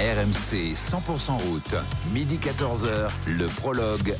[0.00, 1.74] RMC 100% route,
[2.14, 4.14] midi 14h, le prologue.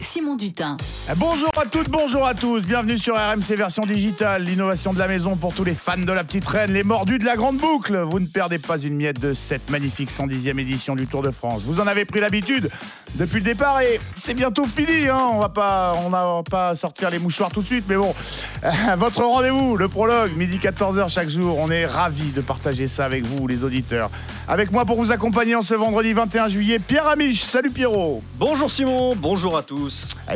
[0.00, 0.76] Simon Dutin.
[1.16, 2.60] Bonjour à toutes, bonjour à tous.
[2.60, 6.24] Bienvenue sur RMC version digitale, l'innovation de la maison pour tous les fans de la
[6.24, 7.96] petite reine, les mordus de la grande boucle.
[7.98, 11.62] Vous ne perdez pas une miette de cette magnifique 110e édition du Tour de France.
[11.64, 12.70] Vous en avez pris l'habitude
[13.16, 15.08] depuis le départ et c'est bientôt fini.
[15.08, 15.18] Hein.
[15.32, 18.14] On va pas, on va pas sortir les mouchoirs tout de suite, mais bon,
[18.96, 21.58] votre rendez-vous, le prologue, midi 14h chaque jour.
[21.58, 24.10] On est ravis de partager ça avec vous, les auditeurs.
[24.48, 27.42] Avec moi pour vous accompagner en ce vendredi 21 juillet, Pierre Amiche.
[27.42, 28.22] Salut Pierrot.
[28.38, 29.75] Bonjour Simon, bonjour à tous.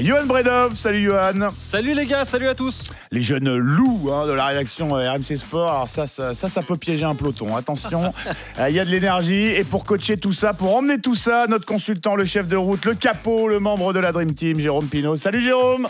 [0.01, 1.49] Johan Bredov, salut Johan.
[1.55, 2.91] Salut les gars, salut à tous.
[3.11, 5.71] Les jeunes loups hein, de la rédaction euh, RMC Sport.
[5.71, 7.57] Alors ça, ça, ça, ça peut piéger un peloton.
[7.57, 8.13] Attention,
[8.59, 9.47] euh, il y a de l'énergie.
[9.47, 12.85] Et pour coacher tout ça, pour emmener tout ça, notre consultant, le chef de route,
[12.85, 15.17] le capot, le membre de la Dream Team, Jérôme Pinault.
[15.17, 15.89] Salut Jérôme.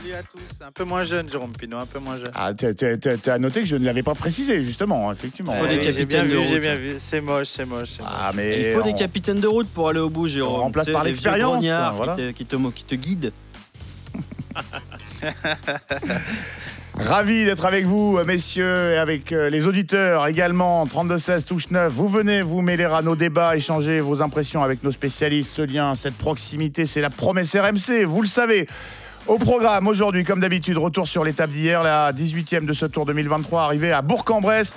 [0.00, 2.30] Salut à tous, un peu moins jeune Jérôme Pinot, un peu moins jeune.
[2.34, 2.66] Ah, tu
[3.30, 5.52] as noté que je ne l'avais pas précisé, justement, effectivement.
[5.54, 6.46] faut des Eh oui, j'ai bien capitaines de vu, route.
[6.48, 6.94] j'ai bien vu.
[6.98, 7.98] C'est moche, c'est moche.
[8.04, 10.54] Ah, mais Il faut des capitaines de route pour aller au bout, Jérôme.
[10.54, 11.64] On remplace par l'expérience,
[11.96, 12.14] voilà.
[12.14, 13.32] Qui te, qui, te, mo- qui te guident.
[16.94, 20.84] Ravi d'être avec vous, messieurs, et avec euh, les auditeurs également.
[20.86, 21.92] 32-16, touche 9.
[21.92, 25.52] Vous venez vous mêler à nos débats, échanger vos impressions avec nos spécialistes.
[25.54, 28.66] Ce lien, cette proximité, c'est la promesse RMC, vous le savez.
[29.28, 33.62] Au programme aujourd'hui, comme d'habitude, retour sur l'étape d'hier, la 18e de ce Tour 2023,
[33.62, 34.72] arrivée à Bourg-en-Bresse.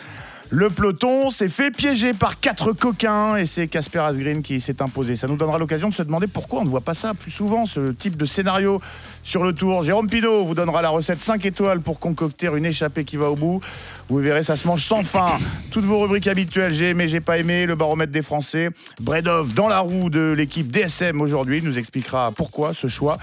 [0.49, 5.15] Le peloton s'est fait piéger par quatre coquins et c'est Casper Asgreen qui s'est imposé.
[5.15, 7.65] Ça nous donnera l'occasion de se demander pourquoi on ne voit pas ça plus souvent,
[7.65, 8.81] ce type de scénario
[9.23, 9.83] sur le tour.
[9.83, 13.37] Jérôme Pinault vous donnera la recette 5 étoiles pour concocter une échappée qui va au
[13.37, 13.61] bout.
[14.09, 15.27] Vous verrez, ça se mange sans fin.
[15.71, 18.71] Toutes vos rubriques habituelles, j'ai aimé, j'ai pas aimé, le baromètre des Français.
[18.99, 23.17] Bredov dans la roue de l'équipe DSM aujourd'hui nous expliquera pourquoi ce choix.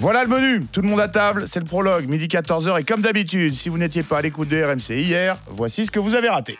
[0.00, 3.00] Voilà le menu, tout le monde à table, c'est le prologue, midi 14h et comme
[3.00, 6.28] d'habitude, si vous n'étiez pas à l'écoute de RMC hier, voici ce que vous avez
[6.28, 6.56] raté.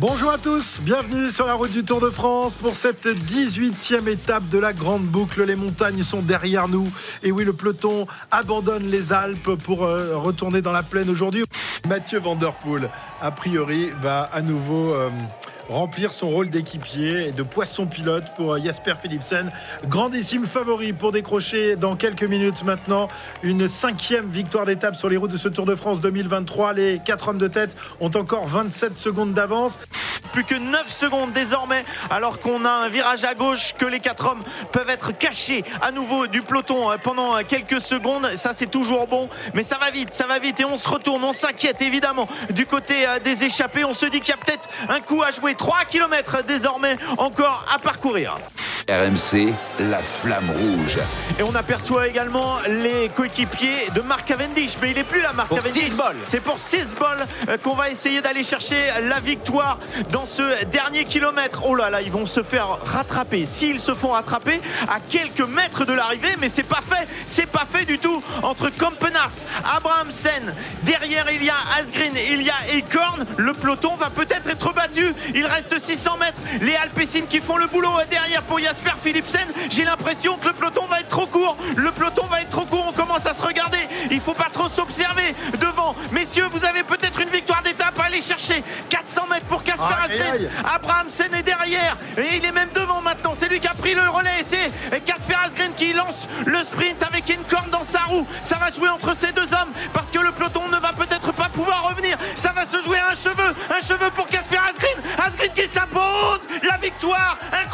[0.00, 4.48] Bonjour à tous, bienvenue sur la route du Tour de France pour cette 18e étape
[4.48, 5.44] de la Grande Boucle.
[5.44, 6.88] Les montagnes sont derrière nous
[7.22, 11.44] et oui, le peloton abandonne les Alpes pour euh, retourner dans la plaine aujourd'hui.
[11.86, 12.88] Mathieu Van Der Poel,
[13.20, 15.10] a priori, va à nouveau euh,
[15.68, 19.50] remplir son rôle d'équipier et de poisson pilote pour euh, Jasper Philipsen.
[19.86, 23.08] Grandissime favori pour décrocher dans quelques minutes maintenant
[23.42, 26.72] une cinquième victoire d'étape sur les routes de ce Tour de France 2023.
[26.72, 29.78] Les quatre hommes de tête ont encore 27 secondes d'avance.
[30.32, 34.30] plus que 9 secondes désormais, alors qu'on a un virage à gauche, que les quatre
[34.30, 34.42] hommes
[34.72, 38.26] peuvent être cachés à nouveau du peloton euh, pendant euh, quelques secondes.
[38.36, 41.22] Ça, c'est toujours bon, mais ça va vite, ça va vite, et on se retourne,
[41.24, 43.84] on s'inquiète évidemment du côté des échappés.
[43.84, 45.54] On se dit qu'il y a peut-être un coup à jouer.
[45.58, 48.38] 3 km désormais encore à parcourir.
[48.88, 50.96] RMC, la flamme rouge.
[51.38, 54.78] Et on aperçoit également les coéquipiers de Marc Cavendish.
[54.80, 55.92] Mais il n'est plus là, Marc Pour Cavendish.
[56.24, 59.78] C'est pour 6 balles euh, qu'on va essayer d'aller chercher la victoire
[60.10, 61.64] dans ce dernier kilomètre.
[61.66, 63.44] Oh là là, ils vont se faire rattraper.
[63.44, 64.58] S'ils se font rattraper
[64.88, 67.06] à quelques mètres de l'arrivée, mais c'est pas fait.
[67.26, 68.22] C'est pas fait du tout.
[68.42, 69.32] Entre Kampenarts,
[69.76, 70.54] Abrahamsen,
[70.84, 73.26] derrière il y a Asgreen, il y a Ekorn.
[73.36, 75.12] Le peloton va peut-être être battu.
[75.34, 76.40] Il reste 600 mètres.
[76.60, 79.46] Les Alpecin qui font le boulot euh, derrière pour Jasper Philipsen.
[79.70, 81.56] J'ai l'impression que le peloton va être trop court.
[81.76, 82.84] Le peloton va être trop court.
[82.88, 83.78] On commence à se regarder.
[84.10, 85.94] Il faut pas trop s'observer devant.
[86.12, 88.62] Messieurs, vous avez peut-être une victoire d'étape à aller chercher.
[88.88, 90.50] 400 mètres pour Casper aïe.
[90.64, 91.96] Abrahamsen est derrière.
[92.16, 93.34] Et il est même devant maintenant.
[93.38, 94.44] C'est lui qui a pris le relais.
[94.48, 98.26] C'est Casper Asgreen qui lance le sprint avec Incorn dans sa roue.
[98.42, 101.48] Ça va jouer entre ces deux hommes parce que le peloton ne va peut-être pas
[101.48, 102.16] pouvoir revenir.
[102.36, 103.54] Ça va se jouer à un cheveu.
[103.70, 104.26] Un cheveu pour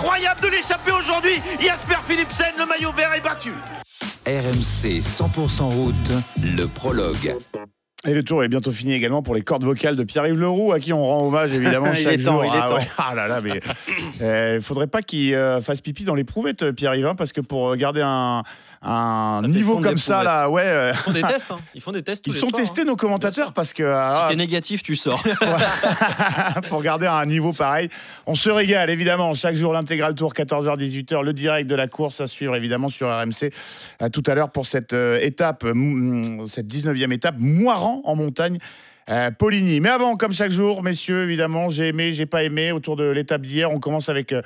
[0.04, 1.41] incroyable de l'échapper aujourd'hui.
[1.60, 3.53] Jasper Philipsen, le maillot vert est battu.
[4.26, 5.94] RMC 100% route,
[6.42, 7.34] le prologue.
[8.06, 10.81] Et le tour est bientôt fini également pour les cordes vocales de Pierre-Yves Leroux, à
[10.81, 12.44] qui on rend hommage évidemment Il chaque est temps, jour.
[12.44, 12.76] il est ah, temps.
[12.76, 12.88] ouais.
[12.98, 13.60] Ah là là, mais
[14.20, 17.75] euh, faudrait pas qu'il euh, fasse pipi dans l'éprouvettes, euh, Pierre-Yves, hein, parce que pour
[17.76, 18.42] garder un,
[18.87, 21.59] un Ça niveau comme ça là, ouais, euh, Ils font des tests, hein.
[21.75, 22.25] Ils font des tests.
[22.25, 22.84] tous ils les sont soirs, testés hein.
[22.84, 25.22] nos commentateurs parce que Si ah, t'es négatif, tu sors.
[26.69, 27.89] pour garder un niveau pareil.
[28.27, 32.27] On se régale évidemment chaque jour l'intégral tour 14h-18h, le direct de la course à
[32.27, 33.51] suivre évidemment sur RMC.
[34.01, 38.59] À tout à l'heure pour cette euh, étape, mm, cette 19e étape, Moiran en montagne.
[39.09, 39.81] euh, Poligny.
[39.81, 42.72] Mais avant, comme chaque jour, messieurs, évidemment, j'ai aimé, j'ai pas aimé.
[42.72, 44.42] Autour de l'étape d'hier, on commence avec euh,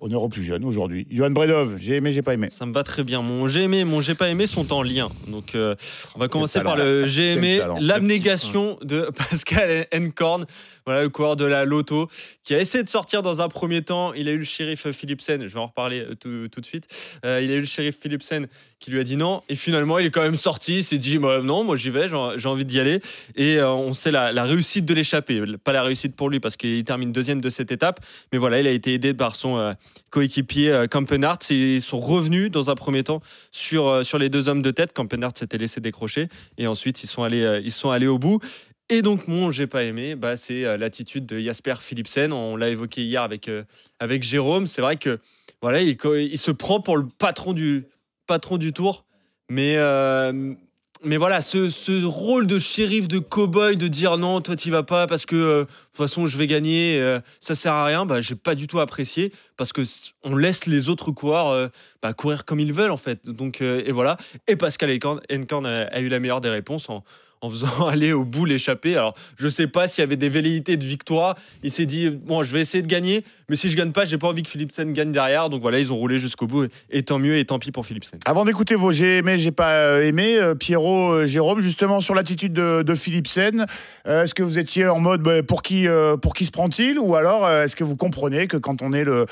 [0.00, 1.06] honneur au plus jeune aujourd'hui.
[1.10, 2.48] Johan Bredov, j'ai aimé, j'ai pas aimé.
[2.50, 3.22] Ça me va très bien.
[3.22, 5.08] Mon j'ai aimé, mon j'ai pas aimé sont en lien.
[5.28, 5.74] Donc, euh,
[6.14, 10.46] on va commencer par le j'ai aimé, l'abnégation de Pascal Encorn.
[10.90, 12.08] Voilà, le coureur de la Loto
[12.42, 14.12] qui a essayé de sortir dans un premier temps.
[14.12, 16.88] Il a eu le shérif Philipsen, je vais en reparler euh, tout, de suite.
[17.24, 18.48] Euh, il a eu le shérif Philipsen
[18.80, 19.40] qui lui a dit non.
[19.48, 20.78] Et finalement, il est quand même sorti.
[20.78, 23.00] Il s'est dit bah, non, moi j'y vais, j'ai envie d'y aller.
[23.36, 25.40] Et euh, on sait la, réussite de l'échappée.
[25.62, 28.00] Pas la réussite pour lui parce qu'il termine deuxième de cette étape.
[28.32, 29.76] Mais voilà, il a été aidé par son
[30.10, 31.38] coéquipier Campenart.
[31.50, 33.22] Et Ils sont revenus dans un premier temps
[33.52, 34.92] sur, sur les deux hommes de tête.
[34.92, 36.26] Campenart s'était laissé décrocher.
[36.58, 38.40] Et ensuite, ils sont allés, ils sont allés au bout.
[38.92, 42.32] Et donc, mon j'ai pas aimé, bah, c'est euh, l'attitude de Jasper Philipsen.
[42.32, 43.62] On l'a évoqué hier avec, euh,
[44.00, 44.66] avec Jérôme.
[44.66, 45.20] C'est vrai que
[45.62, 47.84] voilà, il, se prend pour le patron du,
[48.26, 49.04] patron du tour.
[49.48, 50.54] Mais, euh,
[51.04, 54.82] mais voilà, ce, ce rôle de shérif, de cow-boy, de dire non, toi t'y vas
[54.82, 58.36] pas parce que de toute façon je vais gagner, ça sert à rien, bah, j'ai
[58.36, 59.82] pas du tout apprécié parce que
[60.24, 61.70] on laisse les autres coureurs
[62.02, 63.28] bah, courir comme ils veulent en fait.
[63.28, 64.18] Donc, et voilà.
[64.46, 67.02] Et Pascal Encorn a, a eu la meilleure des réponses en,
[67.40, 68.96] en faisant aller au bout l'échappée.
[68.96, 71.36] Alors, je sais pas s'il y avait des velléités de victoire.
[71.62, 74.18] Il s'est dit, bon, je vais essayer de gagner, mais si je gagne pas, j'ai
[74.18, 75.50] pas envie que Philipsen gagne derrière.
[75.50, 76.68] Donc voilà, ils ont roulé jusqu'au bout.
[76.90, 78.18] Et tant mieux, et tant pis pour Philipsen.
[78.26, 82.14] Avant d'écouter vos j'ai aimé, j'ai pas euh, aimé, euh, Pierrot, euh, Jérôme, justement sur
[82.14, 83.66] l'attitude de, de Philipsen,
[84.04, 85.86] est-ce que vous étiez en mode bah, pour, qui,
[86.20, 86.98] pour qui se prend-il?
[86.98, 89.26] Ou alors est-ce que vous comprenez que quand on est le,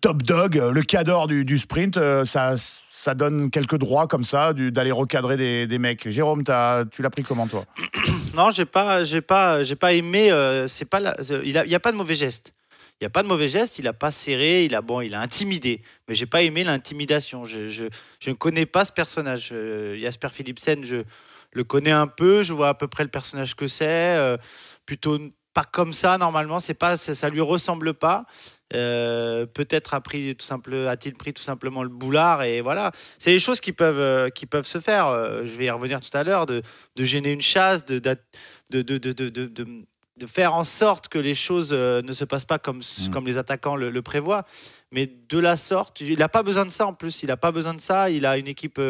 [0.00, 2.56] top dog, le cador du, du sprint, ça,
[2.98, 7.46] ça donne quelques droits comme ça d'aller recadrer des, mecs Jérôme, tu l'as pris comment
[7.46, 7.64] toi?
[8.34, 10.30] Non, j'ai pas, j'ai pas, j'ai pas aimé.
[10.30, 11.00] euh, c'est pas,
[11.44, 12.52] il y a, pas de mauvais geste.
[13.00, 13.78] Il y a pas de mauvais geste.
[13.78, 14.64] Il a pas serré.
[14.64, 15.80] Il a bon, il a intimidé.
[16.06, 17.44] Mais j'ai pas aimé l'intimidation.
[17.46, 17.88] Je
[18.26, 19.50] ne connais pas ce personnage.
[19.52, 21.04] Euh, Jasper Philipsen, je
[21.52, 22.42] le connais un peu.
[22.42, 24.16] Je vois à peu près le personnage que c'est.
[24.16, 24.36] euh,
[24.84, 25.18] plutôt
[25.54, 26.60] pas comme ça normalement.
[26.60, 28.26] C'est pas, ça, ça lui ressemble pas.
[28.74, 32.90] Euh, peut-être a pris tout simple, a-t-il pris tout simplement le boulard et voilà.
[33.18, 35.06] C'est des choses qui peuvent, euh, qui peuvent se faire.
[35.06, 36.62] Euh, je vais y revenir tout à l'heure de,
[36.96, 42.24] de gêner une chasse, de, de, de, faire en sorte que les choses ne se
[42.24, 43.10] passent pas comme, Mm.
[43.10, 44.44] comme les attaquants le, le prévoient.
[44.90, 47.22] Mais de la sorte, il n'a pas besoin de ça en plus.
[47.22, 48.10] Il n'a pas besoin de ça.
[48.10, 48.80] Il a une équipe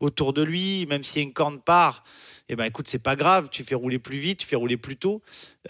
[0.00, 2.04] autour de lui, même si une corne part.
[2.50, 3.48] Eh ben écoute, c'est pas grave.
[3.50, 5.20] Tu fais rouler plus vite, tu fais rouler plus tôt.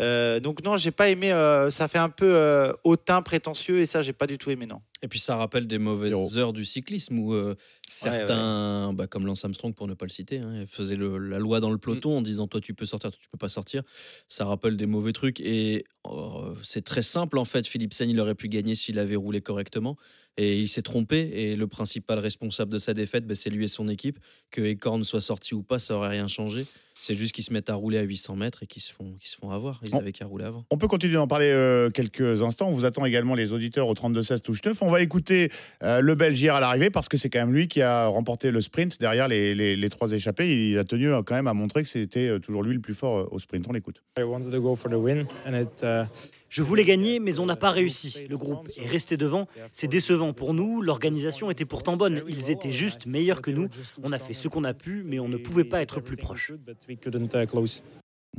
[0.00, 1.32] Euh, donc non, j'ai pas aimé.
[1.32, 4.66] euh, ça fait un peu euh, hautain, prétentieux, et ça, j'ai pas du tout aimé.
[4.66, 4.80] Non.
[5.02, 6.36] Et puis ça rappelle des mauvaises Zéro.
[6.36, 7.54] heures du cyclisme où euh,
[7.86, 11.60] certains, bah, comme Lance Armstrong pour ne pas le citer, hein, faisait le- la loi
[11.60, 13.82] dans le peloton en disant toi tu peux sortir, toi tu peux pas sortir.
[14.28, 17.66] Ça rappelle des mauvais trucs et euh, c'est très simple en fait.
[17.66, 19.96] Philipsen il aurait pu gagner s'il avait roulé correctement
[20.38, 23.69] et il s'est trompé et le principal responsable de sa défaite bah, c'est lui et
[23.69, 24.19] son équipe.
[24.50, 26.64] Que Ecorn soit sorti ou pas ça aurait rien changé.
[27.00, 29.29] C'est juste qu'ils se mettent à rouler à 800 mètres et qu'ils se font, qu'ils
[29.29, 29.81] se font avoir.
[29.85, 29.99] Ils Bon.
[29.99, 30.64] avaient qu'à rouler avant.
[30.70, 32.69] On peut continuer d'en parler euh, quelques instants.
[32.69, 34.82] On vous attend également les auditeurs au 32-16 touche 9.
[34.82, 35.52] On va écouter
[35.85, 38.61] euh, le Belgier à l'arrivée parce que c'est quand même lui qui a remporté le
[38.61, 40.70] sprint derrière les, les- les trois échappés.
[40.70, 43.32] Il a tenu euh, quand même à montrer que c'était toujours lui le plus fort
[43.32, 43.67] au sprint.
[43.69, 44.02] On l'écoute.
[44.19, 46.05] I wanted to go for the win, and it uh,
[46.48, 48.26] Je voulais gagner, mais on n'a pas réussi.
[48.28, 49.48] Le groupe est resté devant.
[49.72, 50.80] C'est décevant pour nous.
[50.82, 52.22] L'organisation était pourtant bonne.
[52.28, 53.68] Ils étaient juste meilleurs que nous.
[54.02, 56.52] On a fait ce qu'on a pu, mais on ne pouvait pas être plus proche.
[56.52, 57.82] But we couldn't close.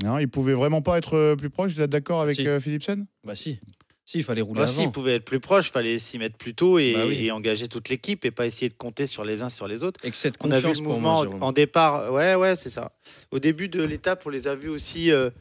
[0.03, 1.73] Non, il pouvait vraiment pas être euh, plus proche.
[1.73, 2.47] Vous êtes d'accord avec Si.
[2.47, 3.05] euh, Philipsen?
[3.25, 3.59] Bah si,
[4.05, 6.53] si il fallait rouler Ah, si, il pouvait être plus proche, fallait s'y mettre plus
[6.53, 7.25] tôt et, Bah oui.
[7.25, 9.99] et engager toute l'équipe et pas essayer de compter sur les uns sur les autres.
[10.41, 12.13] On a vu le mouvement moi, en départ.
[12.13, 12.93] Ouais, ouais, c'est ça.
[13.31, 15.31] Au début de l'étape, on les a vus aussi euh,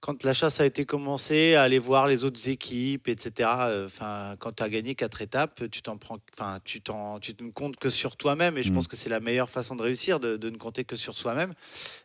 [0.00, 3.50] quand la chasse a été commencée, à aller voir les autres équipes, etc.
[3.66, 7.34] Euh, Enfin, quand tu as gagné quatre étapes, tu t'en prends, enfin, tu t'en, tu
[7.40, 8.56] ne comptes que sur toi-même.
[8.58, 8.74] Et je Mm.
[8.74, 11.52] pense que c'est la meilleure façon de réussir, de, de ne compter que sur soi-même.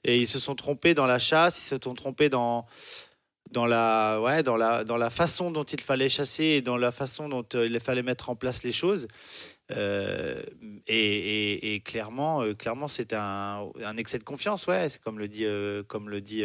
[0.03, 2.65] Et ils se sont trompés dans la chasse, ils se sont trompés dans
[3.51, 6.91] dans la, ouais, dans, la, dans la façon dont il fallait chasser et dans la
[6.91, 9.07] façon dont euh, il fallait mettre en place les choses.
[9.71, 10.41] Euh,
[10.87, 10.95] et,
[11.53, 15.27] et- et clairement, euh, clairement c'est un, un excès de confiance, ouais, c'est comme le
[15.27, 16.43] dit, euh, comme le dit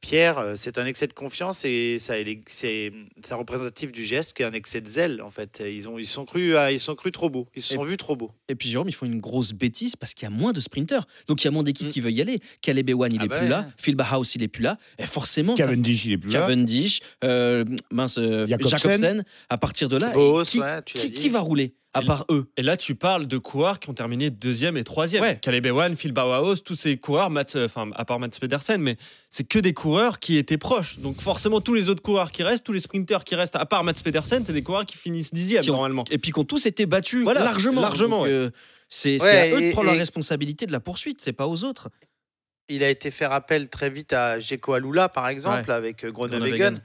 [0.00, 2.14] Pierre, euh, c'est un excès de confiance et ça,
[2.46, 2.90] c'est
[3.30, 5.62] représentatif du geste qui est un excès de zèle en fait.
[5.66, 7.84] Ils ont, ils sont cru, à- ils sont cru trop beaux, ils se Et- sont
[7.84, 8.30] vus trop beaux.
[8.48, 11.06] Et puis Jérôme, ils font une grosse bêtise parce qu'il y a moins de sprinters.
[11.26, 11.90] Donc il y a moins d'équipes Mm.
[11.90, 12.40] qui veulent y aller.
[12.62, 13.50] Caleb Ewan, il Ah est bah plus ouais.
[13.50, 13.70] là.
[13.76, 14.78] Phil Bauhaus, il est plus là.
[14.98, 16.40] Et forcément, ça- Cavendish, il est plus là.
[16.40, 18.78] Cavendish, euh, mince, euh, Jacobsen.
[18.78, 19.24] Jacobsen.
[19.50, 21.16] À partir de là, Boos, et qui, ouais, tu l'as qui, dit.
[21.16, 21.74] qui va rouler?
[21.92, 24.84] À Et- part eux Et là, tu parles de coureurs qui ont terminé deuxième et
[24.84, 25.22] troisième.
[25.22, 25.38] Ouais.
[25.42, 28.96] Caleb Ewan, Phil Bauhaus, tous ces coureurs, euh, enfin, à part Mats Pedersen, mais
[29.30, 30.98] c'est que des coureurs qui étaient proches.
[31.00, 33.82] Donc forcément, tous les autres coureurs qui restent, tous les sprinters qui restent, à part
[33.82, 36.04] Mats Pedersen, c'est des coureurs qui finissent dixième Qui ont- normalement.
[36.10, 37.80] Et puis qui ont tous été battus Voilà, largement.
[37.80, 38.32] largement, Donc, ouais.
[38.32, 38.50] euh,
[38.88, 41.64] c'est Ouais, à eux de et- prendre la responsabilité de la poursuite, c'est pas aux
[41.64, 41.88] autres.
[42.68, 46.80] Il a été fait appel très vite à Jeko Alula, par exemple, avec euh, Groenewegen.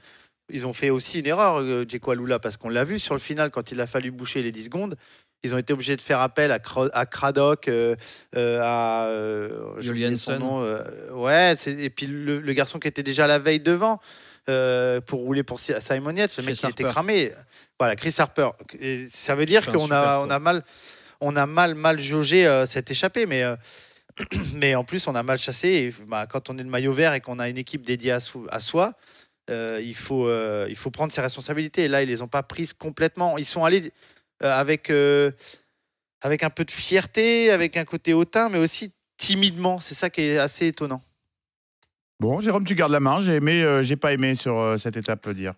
[0.50, 3.20] Ils ont fait aussi une erreur, euh, Jeko Alula, parce qu'on l'a vu sur le
[3.20, 4.96] final, quand il a fallu boucher les 10 secondes.
[5.42, 7.94] Ils ont été obligés de faire appel à, Cro- à Craddock, euh,
[8.36, 9.06] euh, à.
[9.06, 10.38] euh, Julianson.
[10.38, 14.00] nom, euh, ouais, et puis le, le garçon qui était déjà la veille devant.
[14.48, 16.36] euh, pour rouler pour Si- Simon Yates.
[16.36, 17.32] Le mec, il était cramé.
[17.80, 18.50] Voilà, Chris Harper.
[18.80, 20.64] Et ça veut dire qu'on a, super on a mal,
[21.20, 23.42] on a mal, mal jaugé cette échappée, mais.
[24.54, 25.68] mais en plus, on a mal chassé.
[25.68, 28.60] Et, bah, quand on est le maillot vert et qu'on a une équipe dédiée à
[28.60, 28.94] soi,
[29.50, 31.84] euh, il, faut, euh, il faut prendre ses responsabilités.
[31.84, 33.38] Et là, ils les ont pas prises complètement.
[33.38, 33.92] Ils sont allés
[34.42, 34.90] euh, avec,
[36.20, 39.80] avec un peu de fierté, avec un côté hautain, mais aussi timidement.
[39.80, 41.02] C'est ça qui est assez étonnant.
[42.18, 43.20] Bon, Jérôme, tu gardes la main.
[43.20, 45.54] J'ai aimé, j'ai pas aimé sur cette étape dire.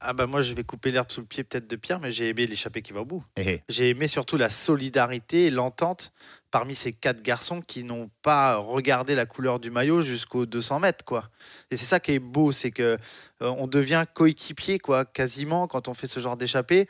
[0.00, 2.28] Ah bah moi, je vais couper l'herbe sous le pied peut-être de Pierre, mais j'ai
[2.28, 3.24] aimé l'échappée qui va au bout.
[3.36, 3.62] Eh, eh.
[3.68, 6.12] J'ai aimé surtout la solidarité l'entente
[6.56, 11.04] parmi ces quatre garçons qui n'ont pas regardé la couleur du maillot jusqu'aux 200 mètres,
[11.04, 11.28] quoi.
[11.70, 12.96] Et c'est ça qui est beau, c'est que
[13.42, 16.86] euh, on devient coéquipier, quoi, quasiment quand on fait ce genre d'échappée.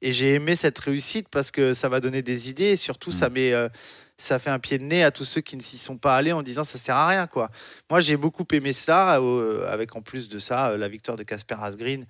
[0.00, 3.28] Et j'ai aimé cette réussite parce que ça va donner des idées et surtout ça
[3.28, 3.68] met, euh,
[4.16, 6.32] ça fait un pied de nez à tous ceux qui ne s'y sont pas allés
[6.32, 7.50] en disant ça sert à rien, quoi.
[7.90, 11.56] Moi, j'ai beaucoup aimé cela, euh, avec en plus de ça la victoire de Casper
[11.60, 12.06] Asgreen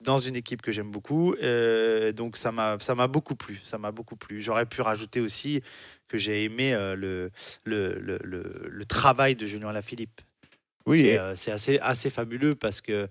[0.00, 1.34] dans une équipe que j'aime beaucoup.
[1.42, 3.60] euh, donc ça m'a ça m'a beaucoup plu.
[3.62, 4.40] Ça m'a beaucoup plu.
[4.40, 5.62] J'aurais pu rajouter aussi
[6.10, 7.30] que j'ai aimé euh, le,
[7.64, 10.20] le, le, le- travail de Julien Lafilippe.
[10.86, 13.08] Oui, C'est et- euh, assez, assez fabuleux parce que,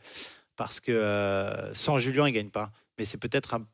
[0.57, 2.71] parce que euh, sans Julien, il ne gagne pas.
[2.97, 3.65] Mais c'est peut-être un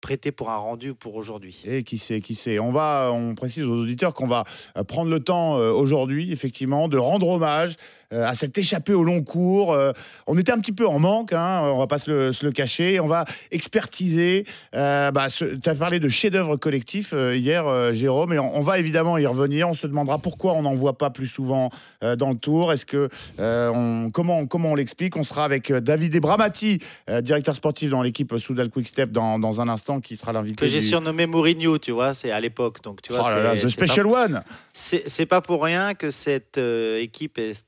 [0.00, 1.62] prêté pour un rendu pour aujourd'hui.
[1.64, 2.58] Et qui sait, qui sait.
[2.58, 4.44] On va, on précise aux auditeurs qu'on va
[4.88, 7.76] prendre le temps aujourd'hui, effectivement, de rendre hommage
[8.12, 9.72] euh, à cette échappée au long cours.
[9.72, 9.92] Euh,
[10.26, 12.52] on était un petit peu en manque, hein, on va pas se le, se le
[12.52, 13.00] cacher.
[13.00, 14.46] On va expertiser.
[14.74, 19.18] Euh, bah, tu as parlé de chef-d'œuvre collectif hier, Jérôme, et on, on va évidemment
[19.18, 19.68] y revenir.
[19.68, 21.70] On se demandera pourquoi on n'en voit pas plus souvent
[22.02, 22.72] dans le tour.
[22.72, 26.80] Est-ce que on, comment, comment on l'explique On sera avec David Ebramati,
[27.22, 30.56] directeur sportif dans l'équipe Soudal Quickstep, dans, dans un instant, qui sera l'invité.
[30.64, 32.82] Que j'ai du- surnommé Mourinho, tu vois, c'est à l'époque.
[32.82, 34.42] Donc, tu vois, Oh là là, The c'est pas- Special One
[34.72, 37.64] C'est c'est pas pour rien que cette euh, équipe est,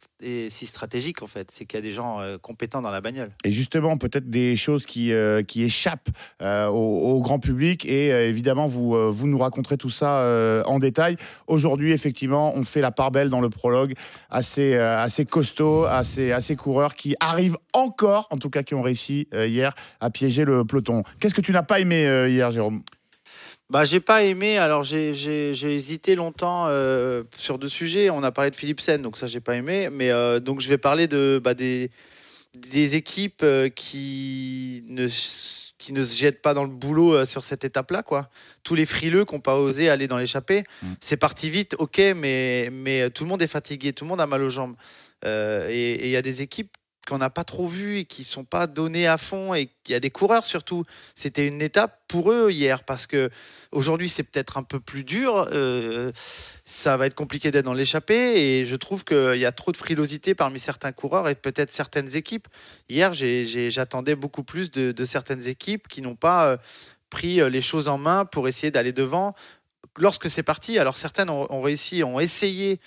[0.50, 1.50] si stratégique, en fait.
[1.52, 3.30] C'est qu'il y a des gens euh, compétents dans la bagnole.
[3.44, 6.08] Et justement, peut-être des choses qui, euh, qui échappent
[6.42, 7.84] euh, au, grand public.
[7.86, 11.16] Et évidemment, vous, vous nous raconterez tout ça en détail.
[11.46, 13.94] Aujourd'hui, effectivement, on fait la part belle dans le prologue.
[14.30, 18.82] Assez, euh, assez costaud, assez, assez coureurs qui arrivent encore, en tout cas qui ont
[18.82, 21.02] réussi hier, à piéger le peloton.
[21.20, 22.82] Qu'est-ce que tu n'as pas aimé hier, Jérôme?
[23.70, 24.58] Bah, j'ai pas aimé.
[24.58, 28.10] Alors, j'ai- j'ai j'ai hésité longtemps euh, sur deux sujets.
[28.10, 29.88] On a parlé de Philipsen, donc ça, j'ai pas aimé.
[29.90, 31.90] Mais euh, donc, je vais parler de bah, des,
[32.54, 35.08] des équipes euh, qui ne
[35.78, 38.30] qui ne se jettent pas dans le boulot sur cette étape-là, quoi.
[38.62, 40.92] Tous les frileux qui n'ont pas osé aller dans l'échappée, Mm.
[41.00, 44.26] c'est parti vite, ok, mais mais tout le monde est fatigué, tout le monde a
[44.26, 44.76] mal aux jambes.
[45.26, 46.72] Et il y a des équipes
[47.04, 49.94] qu'on n'a pas trop vues et qui sont pas données à fond et il y
[49.94, 50.84] a des coureurs surtout.
[51.14, 53.30] C'était une étape pour eux hier parce que
[53.74, 55.48] Aujourd'hui, c'est peut-être un peu plus dur.
[55.52, 56.12] euh,
[56.64, 58.60] ça va être compliqué d'être dans l'échappée.
[58.60, 62.16] Et je trouve qu'il y a trop de frilosité parmi certains coureurs et peut-être certaines
[62.16, 62.46] équipes.
[62.88, 66.56] Hier, j'attendais beaucoup plus de, certaines équipes qui n'ont pas euh,
[67.10, 69.34] pris euh, les choses en main pour essayer d'aller devant.
[69.98, 72.80] Lorsque c'est parti, alors certaines ont réussi, ont essayé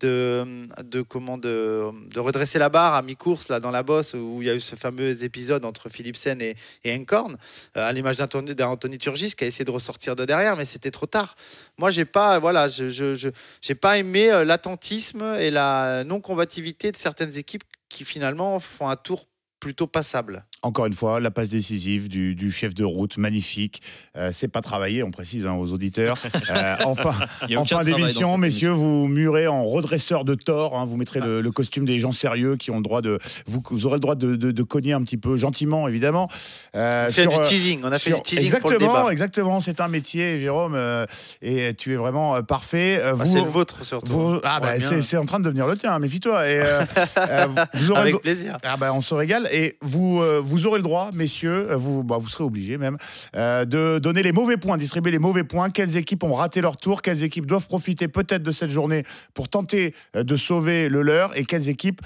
[0.00, 1.82] de, comment, de,
[2.16, 5.24] redresser la barre à mi-course dans la bosse où il y a eu ce fameux
[5.24, 7.36] épisode entre Philipsen et, et Encorn
[7.76, 11.06] euh, à l'image d'Anthony Turgis qui a essayé de ressortir de derrière, mais c'était trop
[11.06, 11.36] tard.
[11.78, 13.28] Moi, j'ai pas, voilà, je, je, je-
[13.60, 18.96] j'ai pas aimé euh, l'attentisme et la non-combativité de certaines équipes qui finalement font un
[18.96, 19.26] tour
[19.60, 20.44] plutôt passable.
[20.62, 23.80] Encore une fois, la passe décisive du, du chef de route, magnifique.
[24.16, 26.18] Euh, c'est pas travaillé, on précise hein, aux auditeurs.
[26.50, 27.14] Euh, enfin,
[27.56, 30.78] en fin d'émission, messieurs, vous murez en redresseur de tort.
[30.78, 33.18] hein, vous mettrez le, le costume des gens sérieux qui ont le droit de.
[33.46, 36.28] Vous, vous aurez le droit de, de- de cogner un petit peu, gentiment, évidemment.
[36.74, 38.80] Euh, On fait sur, du euh, teasing, on a fait sur- du teasing exactement, pour
[38.80, 39.12] le débat.
[39.12, 41.04] Exactement, c'est un métier, Jérôme, euh,
[41.42, 42.98] et tu es vraiment parfait.
[43.02, 44.12] Euh, Bah, c'est le vôtre surtout.
[44.12, 46.48] vous- ah, bah, c'est c'est en train de devenir le tien, méfie-toi.
[46.48, 46.80] Et, euh,
[47.18, 48.56] euh, vous aurez le- Avec plaisir.
[48.62, 52.02] ah bah, on se régale et vous, euh, vous aurez le droit, messieurs, euh, vous,
[52.02, 52.96] bah, vous serez obligés même,
[53.36, 55.70] euh, de donner les mauvais points, distribuer les mauvais points.
[55.70, 57.02] Quelles équipes ont raté leur tour?
[57.02, 61.36] Quelles équipes doivent profiter peut-être de cette journée pour tenter euh, de sauver le leur?
[61.36, 62.00] Et quelles équipes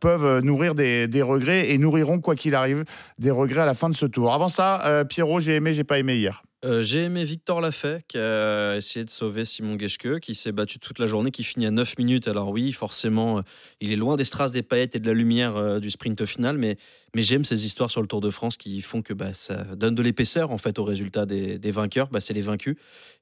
[0.00, 2.84] peuvent nourrir des, regrets et nourriront, quoi qu'il arrive,
[3.18, 4.32] des regrets à la fin de ce tour?
[4.32, 6.42] Avant ça, Pierrot, j'ai aimé, j'ai pas aimé hier.
[6.66, 10.80] Euh, J'ai aimé Victor Lafay qui a essayé de sauver Simon Geschke, qui s'est battu
[10.80, 12.26] toute la journée, qui finit à 9 minutes.
[12.26, 13.42] Alors oui, forcément, euh,
[13.80, 16.58] il est loin des strass, des paillettes et de la lumière euh, du sprint final,
[16.58, 16.76] mais,
[17.14, 19.94] mais j'aime ces histoires sur le Tour de France qui font que bah, ça donne
[19.94, 22.08] de l'épaisseur en fait au résultat des, des vainqueurs.
[22.08, 22.76] Bah, C'est les vaincus.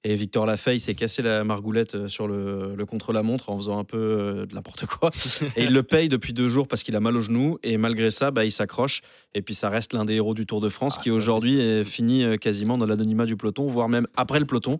[0.04, 3.84] Et Victor Lafay, il s'est cassé la margoulette sur le, le contre-la-montre en faisant un
[3.84, 5.10] peu euh, de n'importe quoi.
[5.56, 7.58] Et il le paye depuis deux jours parce qu'il a mal au genou.
[7.62, 9.00] Et malgré ça, bah, il s'accroche.
[9.34, 11.84] Et puis ça reste l'un des héros du Tour de France Ah, qui aujourd'hui est
[11.84, 14.78] fini quasiment dans l'anonymat du du peloton, voire même après le peloton.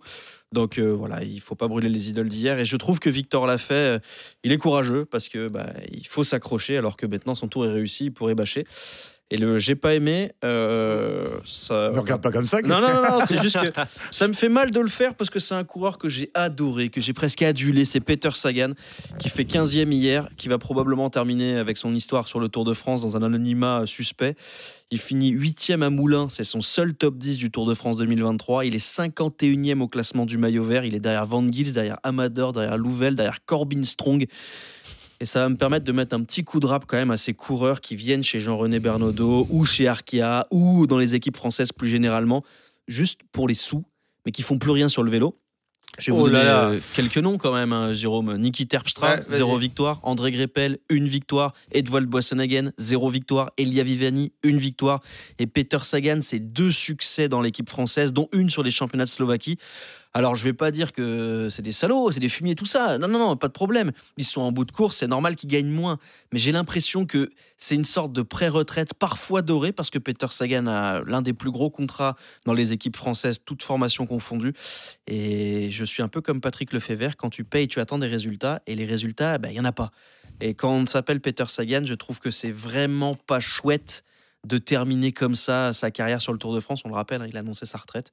[0.51, 2.57] Donc euh, voilà, il faut pas brûler les idoles d'hier.
[2.59, 3.73] Et je trouve que Victor l'a fait.
[3.73, 3.99] euh,
[4.43, 7.73] il est courageux parce que bah, il faut s'accrocher alors que maintenant son tour est
[7.73, 8.65] réussi, il pourrait bâcher.
[9.31, 11.89] Et le j'ai pas aimé, euh, ça.
[11.91, 12.61] Ne regarde pas comme ça.
[12.61, 15.31] Non, non, non, non, c'est juste que ça me fait mal de le faire parce
[15.31, 17.85] que c'est un coureur que j'ai adoré, que j'ai presque adulé.
[17.85, 18.73] C'est Peter Sagan
[19.17, 22.75] qui fait 15e hier, qui va probablement terminer avec son histoire sur le Tour de
[22.75, 24.35] France dans un anonymat suspect.
[24.91, 28.65] Il finit 8e à Moulins, c'est son seul top 10 du Tour de France 2023.
[28.65, 30.85] Il est 51e au classement du maillot vert.
[30.85, 34.27] Il est derrière Van Gils, derrière Amador, derrière Louvel, derrière Corbin Strong.
[35.21, 37.17] Et ça va me permettre de mettre un petit coup de rap quand même à
[37.17, 41.71] ces coureurs qui viennent chez Jean-René Bernaudot ou chez Arkea ou dans les équipes françaises
[41.71, 42.43] plus généralement,
[42.87, 43.85] juste pour les sous,
[44.25, 45.37] mais qui font plus rien sur le vélo.
[45.97, 46.69] Je vais Oh vous là donner là.
[46.71, 48.35] euh, quelques noms quand même, hein, Jérôme.
[48.35, 50.01] Niki Terpstra, Ouais, zéro victoire.
[50.03, 51.53] André Greppel, une victoire.
[51.71, 53.51] Edvald Boissonhagen, zéro victoire.
[53.57, 54.99] Elia Viviani, une victoire.
[55.39, 59.09] Et Peter Sagan, c'est deux succès dans l'équipe française, dont une sur les championnats de
[59.09, 59.57] Slovaquie.
[60.17, 62.97] Alors, je vais pas dire que c'est des salauds, c'est des fumiers, tout ça.
[62.97, 63.91] Non, non, non, pas de problème.
[64.15, 65.99] Ils sont en bout de course, c'est normal qu'ils gagnent moins.
[66.31, 70.67] Mais j'ai l'impression que c'est une sorte de pré-retraite, parfois dorée, parce que Peter Sagan
[70.67, 74.53] a l'un des plus gros contrats dans les équipes françaises, toutes formations confondues.
[75.05, 78.61] Et je suis un peu comme Patrick Lefebvre, quand tu payes, tu attends des résultats,
[78.67, 79.91] et les résultats, ben, il y en a pas.
[80.39, 84.05] Et quand on s'appelle Peter Sagan, je trouve que c'est vraiment pas chouette
[84.45, 86.81] de terminer comme ça sa carrière sur le Tour de France.
[86.85, 88.11] On le rappelle, hein, il a annoncé sa retraite.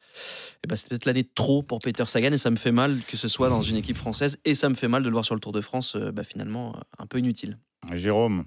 [0.65, 2.99] Et ben, c'est peut-être l'année de trop pour Peter Sagan, et ça me fait mal
[3.07, 5.25] que ce soit dans une équipe française, et ça me fait mal de le voir
[5.25, 7.59] sur le Tour de France, euh, bah, finalement, euh, un peu inutile.
[7.93, 8.45] Jérôme.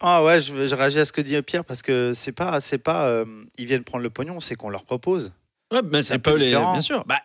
[0.00, 2.78] Ah ouais, je, je réagis à ce que dit Pierre parce que c'est pas, c'est
[2.78, 3.24] pas, euh,
[3.58, 5.34] ils viennent prendre le pognon, c'est qu'on leur propose.
[5.72, 6.46] Ouais, mais C'est un c'est peu pas les.
[6.46, 6.72] différent.
[6.72, 7.04] Bien sûr.
[7.06, 7.20] Bah,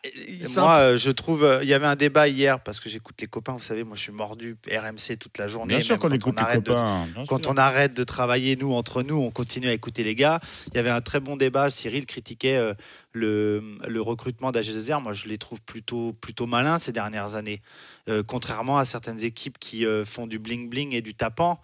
[0.57, 3.25] moi, euh, je trouve, euh, il y avait un débat hier parce que j'écoute les
[3.27, 3.53] copains.
[3.53, 5.75] Vous savez, moi, je suis mordu RMC toute la journée.
[5.77, 7.07] Bien sûr qu'on quand écoute on les arrête de- copains.
[7.27, 7.51] quand sûr.
[7.53, 10.39] on arrête de travailler, nous, entre nous, on continue à écouter les gars.
[10.67, 11.71] Il y avait un très bon débat.
[11.71, 12.73] Cyril critiquait euh,
[13.13, 15.01] le, le recrutement d'AG2R.
[15.01, 17.61] Moi, je les trouve plutôt, plutôt malins ces dernières années.
[18.09, 21.59] Euh, contrairement à certaines équipes qui euh, font du bling-bling et du tapant.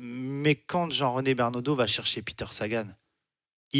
[0.00, 2.86] Mais quand Jean-René Bernaudot va chercher Peter Sagan,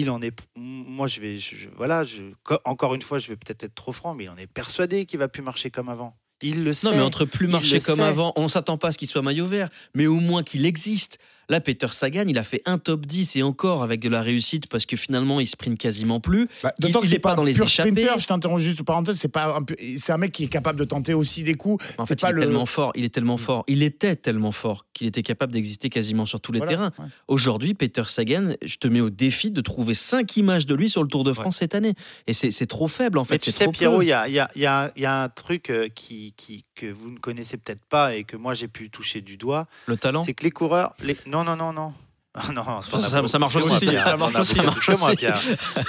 [0.01, 0.33] il en est.
[0.57, 1.37] Moi, je vais.
[1.39, 4.25] je- je- voilà, je, co- encore une fois, je vais peut-être être trop franc, mais
[4.25, 6.17] il en est persuadé qu'il va plus marcher comme avant.
[6.43, 6.89] Il le sait.
[6.91, 8.03] Non, mais entre plus marcher comme sait.
[8.03, 11.19] avant, on s'attend pas à ce qu'il soit maillot vert, mais au moins qu'il existe.
[11.49, 14.67] Là, Peter Sagan, il a fait un top 10 et encore avec de la réussite
[14.67, 16.49] parce que finalement, il sprint quasiment plus.
[16.65, 17.91] Bah, Il- D'autant que il c'est est pas pas dans les pur échappées.
[17.93, 19.61] sprinter, je t'interromps juste parenthèse, c'est pas
[19.97, 21.83] c'est un mec qui est capable de tenter aussi des coups.
[21.99, 24.17] En C'est fait, pas il est le- tellement fort, il est tellement fort, il était
[24.17, 26.93] tellement fort qu'il était capable d'exister quasiment sur tous les Voilà, terrains.
[26.99, 27.05] ouais.
[27.29, 31.03] Aujourd'hui, Peter Sagan, je te mets au défi de trouver cinq images de lui sur
[31.03, 31.95] le Tour de France cette année.
[32.27, 33.35] Et c'est c'est trop faible en fait.
[33.35, 35.05] Mais tu sais, trop Pierrot, il y a, il y a- il y a- y
[35.05, 38.55] a un truc euh, qui, qui- que vous ne connaissez peut-être pas et que moi
[38.55, 39.67] j'ai pu toucher du doigt.
[39.87, 40.23] le talent.
[40.23, 40.95] C'est que les coureurs.
[41.05, 41.17] Les...
[41.27, 41.93] Non, non, non, non.
[42.39, 44.05] Ah non, Ça- beaucoup ça marche que moi, aussi, Pierre.
[44.05, 45.17] ça marche aussi, beaucoup ça plus que marche moi, aussi.
[45.17, 45.41] Pierre.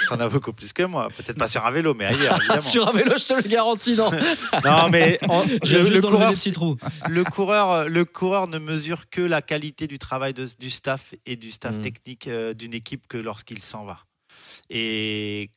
[0.08, 1.08] T'en as beaucoup plus que moi.
[1.16, 2.60] Peut-être pas sur un vélo, mais ailleurs, évidemment.
[2.62, 4.10] Sur un vélo, je te le garantis, non.
[4.64, 6.32] Non, mais le, coureur,
[7.08, 11.36] le, coureur, le coureur ne mesure que la qualité du travail de- du staff et
[11.36, 11.80] du staff Mm.
[11.82, 14.00] technique euh, d'une équipe que lorsqu'il s'en va.
[14.70, 15.50] Et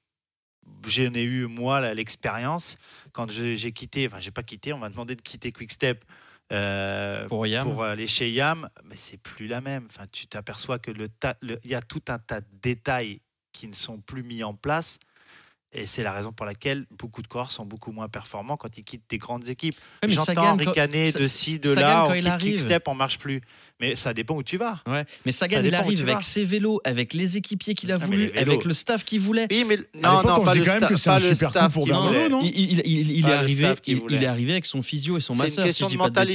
[0.87, 2.77] j'en ai eu, moi, l'expérience.
[3.13, 6.03] Quand j'ai quitté, enfin, j'ai pas quitté, on m'a demandé de quitter Quickstep.
[6.51, 7.63] Euh, Pour Yam.
[7.63, 9.87] pour aller chez Yam, mais c'est plus la même.
[9.89, 11.09] Enfin, tu t'aperçois que le-
[11.41, 13.21] il y a tout un tas de détails
[13.53, 14.99] qui ne sont plus mis en place.
[15.73, 18.83] Et c'est la raison pour laquelle beaucoup de coureurs sont beaucoup moins performants quand ils
[18.83, 19.75] quittent des grandes équipes.
[20.05, 22.51] J'entends quand- ricaner de ci, de Sagan, là, quand on il quitte arrive.
[22.57, 23.39] Quickstep, on marche plus.
[23.79, 24.81] Mais ça dépend où tu vas.
[24.85, 26.21] Ouais, mais Sagan, Ça il arrive avec vas.
[26.21, 29.47] ses vélos, avec les équipiers qu'il a Ah, voulu, avec le staff qu'il voulait.
[29.49, 31.87] Oui, mais À non, non, on pas le, sta- pas staff pour
[32.43, 34.17] il, il- il- est le arrivé, staff qu'il il, voulait.
[34.17, 35.63] il est arrivé avec son physio et son C'est une masseur.
[35.63, 36.33] Si question je dis de pas mentalité.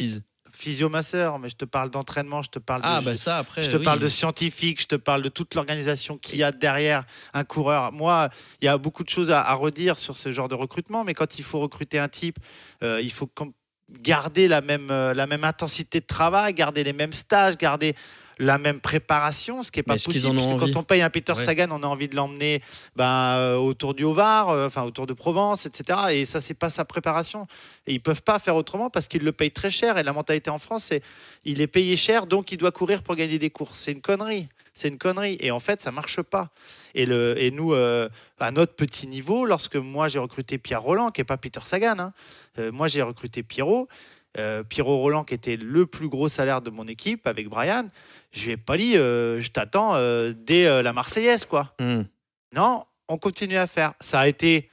[0.57, 3.05] Physio-masseur, mais je te parle d'entraînement, je te parle Ah de.
[3.05, 3.62] bah ça après.
[3.62, 3.85] je te oui.
[3.85, 7.92] parle de scientifique, je te parle de toute l'organisation qu'il y a derrière un coureur.
[7.92, 8.31] Moi,
[8.62, 11.14] il y a beaucoup de choses à, à redire sur ce genre de recrutement, mais
[11.14, 12.38] quand il faut recruter un type,
[12.83, 13.31] euh, il faut
[14.01, 17.95] garder la même, euh, la même intensité de travail, garder les mêmes stages, garder
[18.38, 20.27] la même préparation, ce qui n'est pas qu'ils possible.
[20.27, 21.42] en ont parce que quand on paye un Peter Ouais.
[21.42, 22.62] Sagan, on a envie de l'emmener
[22.94, 25.99] ben, euh, autour du Haut-Var, euh, enfin autour de Provence, etc.
[26.12, 27.46] Et ça, c'est pas sa préparation.
[27.87, 29.96] Et ils peuvent pas faire autrement parce qu'ils le payent très cher.
[29.99, 31.03] Et la mentalité en France, c'est
[31.44, 33.79] il est payé cher, donc il doit courir pour gagner des courses.
[33.81, 34.49] C'est une connerie.
[34.75, 35.38] C'est une connerie.
[35.40, 36.51] Et en fait, ça marche pas.
[36.94, 41.11] Et, le, et nous, euh, à notre petit niveau, lorsque moi j'ai recruté Pierre Roland,
[41.11, 42.12] qui est pas Peter Sagan, hein,
[42.59, 43.88] euh, moi j'ai recruté Pierrot.
[44.38, 47.88] Euh, Pierrot Roland, qui était le plus gros salaire de mon équipe avec Brian,
[48.33, 51.75] je lui ai pas dit, euh, je t'attends euh, dès la Marseillaise, quoi.
[51.79, 52.03] Hmm.
[52.55, 53.94] Non, on continue à faire.
[54.01, 54.70] Ça a été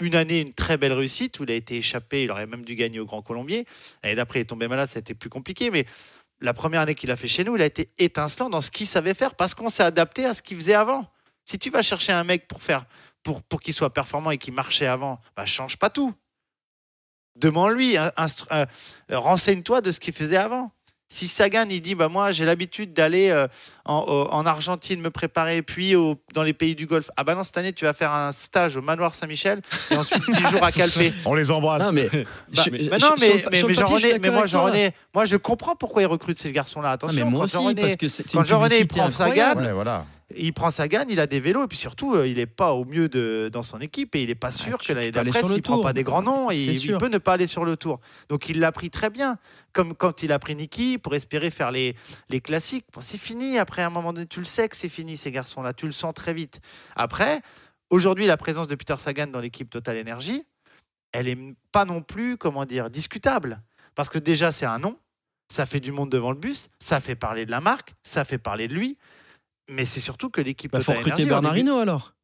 [0.00, 2.24] une année, une très belle réussite où il a été échappé.
[2.24, 3.66] Il aurait même dû gagner au Grand Colombier.
[4.02, 5.70] L'année d'après, il est tombé malade, ça a été plus compliqué.
[5.70, 5.86] Mais
[6.40, 8.86] la première année qu'il a fait chez nous, il a été étincelant dans ce qu'il
[8.86, 11.10] savait faire parce qu'on s'est adapté à ce qu'il faisait avant.
[11.44, 12.84] Si tu vas chercher un mec pour faire,
[13.22, 16.14] pour, pour qu'il soit performant et qu'il marchait avant, bah, change pas tout.
[17.38, 18.12] Demande-lui, hein,
[18.52, 18.66] euh,
[19.10, 20.72] renseigne-toi de ce qu'il faisait avant.
[21.10, 23.46] Si Sagan, il dit, bah, moi, j'ai l'habitude d'aller euh,
[23.86, 27.10] en, Argentine me préparer, puis au- dans les pays du Golfe.
[27.16, 30.22] Ah bah non, cette année, tu vas faire un stage au manoir Saint-Michel et ensuite
[30.28, 31.14] 10 jours à Calpé.
[31.24, 31.80] On les embrasse.
[31.80, 32.10] Non, mais.
[32.12, 32.18] Bah,
[32.52, 34.60] je- non, mais, mais, sur mais papier, moi, avec toi.
[34.60, 36.90] Jean-René, moi, je comprends pourquoi il recrute ces garçons-là.
[36.90, 39.56] Attention, mais moi quand aussi, Jean-René- parce que quand il publicité prend Sagan.
[39.62, 40.04] Ouais, voilà.
[40.36, 42.84] Il prend Sagan, il a des vélos, et puis surtout, euh, il n'est pas au
[42.84, 45.56] mieux de, dans son équipe, et il n'est pas sûr tu- que l'année d'après, s'il
[45.56, 48.00] ne prend pas des grands noms, il, il peut ne pas aller sur le tour.
[48.28, 49.38] Donc il l'a pris très bien,
[49.72, 51.96] comme quand il a pris Niki pour espérer faire les,
[52.28, 52.84] les classiques.
[52.92, 55.30] Bon, c'est fini, après, à un moment donné, tu le sais que c'est fini, ces
[55.30, 56.60] garçons-là, tu le sens très vite.
[56.94, 57.40] Après,
[57.88, 60.44] aujourd'hui, la présence de Peter Sagan dans l'équipe Total Energy,
[61.12, 61.38] elle est
[61.72, 63.62] pas non plus, comment dire, discutable.
[63.94, 64.98] Parce que déjà, c'est un nom,
[65.50, 68.36] ça fait du monde devant le bus, ça fait parler de la marque, ça fait
[68.36, 68.98] parler de lui,
[69.68, 72.14] mais c'est surtout que l'équipe Bah, faut Total recruter en début- Bernardino alors.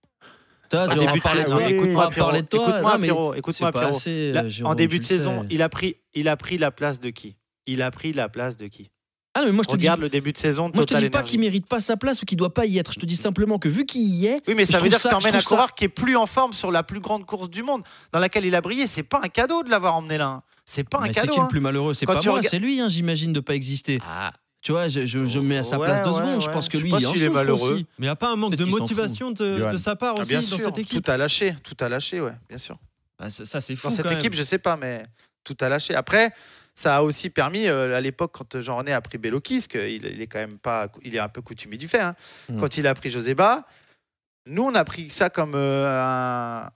[0.70, 2.68] Toi, en tu début de parlé- saison, écoute-moi, parler de toi.
[2.68, 4.62] écoute-moi, Pierrot, écoute-moi, c'est Pierrot.
[4.62, 5.48] euh, en début de le saison, sais.
[5.50, 7.37] il a pris, il a pris la place de qui?
[7.66, 8.90] Il a pris la place de qui?
[9.37, 10.87] Ah non, mais moi je te dis, Regarde le début de saison de moi, je
[10.87, 12.92] te Total dis pas qu'il mérite pas sa place ou qu'il doit pas y être.
[12.92, 15.02] Je te dis simplement que vu qu'il y est, Oui, mais ça veut dire que
[15.02, 17.26] ça- tu emmènes un ça- coureur qui est plus en forme sur la plus grande
[17.26, 18.87] course du monde, dans laquelle il a brillé.
[18.87, 20.26] C'est pas un cadeau de l'avoir emmené là.
[20.28, 20.42] hein.
[20.64, 21.33] C'est pas un Mais c'est cadeau.
[21.33, 21.48] qui le hein.
[21.48, 21.94] plus malheureux?
[21.94, 23.98] C'est pas moi, c'est lui, hein, j'imagine, de pas exister.
[24.07, 24.33] Ah,
[24.64, 26.40] Tu vois, je, je, je me mets à sa Ouais, place deux ouais, secondes.
[26.40, 27.74] Je pense que Je lui, il est malheureux.
[27.74, 27.87] aussi.
[27.98, 30.40] Mais il n'y a pas un manque de motivation de, sa part ah, aussi bien
[30.40, 32.79] dans sûr, cette équipe tout a lâché, tout a lâché, ouais, bien sûr.
[33.18, 33.88] Ah, ça, ça, c'est fou.
[33.88, 34.18] Dans cette quand même.
[34.18, 35.03] équipe, je sais pas, mais
[35.44, 35.94] tout a lâché.
[35.94, 36.33] Après,
[36.74, 40.27] ça a aussi permis euh, à l'époque quand Jean-René a pris parce qu'il il est
[40.27, 42.00] quand même pas, il est un peu coutumier du fait.
[42.00, 42.16] hein.
[42.48, 42.59] Mm.
[42.59, 43.66] Quand il a pris Joseba,
[44.46, 45.87] nous on a pris ça comme euh,
[46.64, 46.70] un-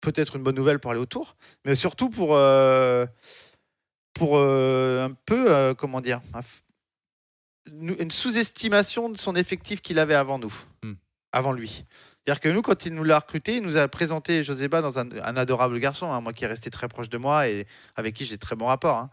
[0.00, 3.06] peut-être une bonne nouvelle pour aller au Tour, mais surtout pour euh,
[4.12, 4.73] pour euh,
[5.04, 6.40] un peu euh, comment dire un
[7.80, 10.92] une sous-estimation de son effectif qu'il avait avant nous, Mm.
[11.32, 11.84] avant lui.
[12.26, 15.08] C'est-à-dire que nous, quand il nous l'a recruté, il nous a présenté Joseba dans un,
[15.22, 18.24] un adorable garçon, hein, moi qui est resté très proche de moi et avec qui
[18.26, 18.96] j'ai de très bons rapports.
[18.98, 19.10] hein.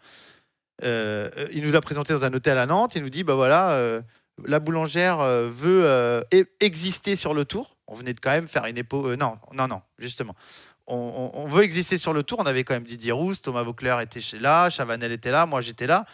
[0.84, 2.94] Euh, il nous l'a présenté dans un hôtel à Nantes.
[2.96, 4.02] Il nous dit bah voilà, euh,
[4.46, 5.84] la boulangère euh, veut
[6.34, 7.78] e- exister sur le tour.
[7.88, 9.16] On venait de quand même faire une épo.
[9.16, 10.36] non, non, non, justement.
[10.88, 12.40] On, veut exister sur le tour.
[12.40, 15.62] On avait quand même Didier Rousse, Thomas Vauclair était chez là, Chavanel était là, moi
[15.62, 16.06] j'étais là.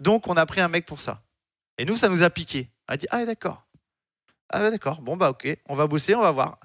[0.00, 1.22] Donc on a pris un mec pour ça.
[1.78, 2.68] Et nous, ça nous a piqué.
[2.88, 3.64] On a dit ah d'accord.
[4.50, 5.00] Ah d'accord.
[5.00, 6.58] Bon bah ok, on va bosser, on va voir.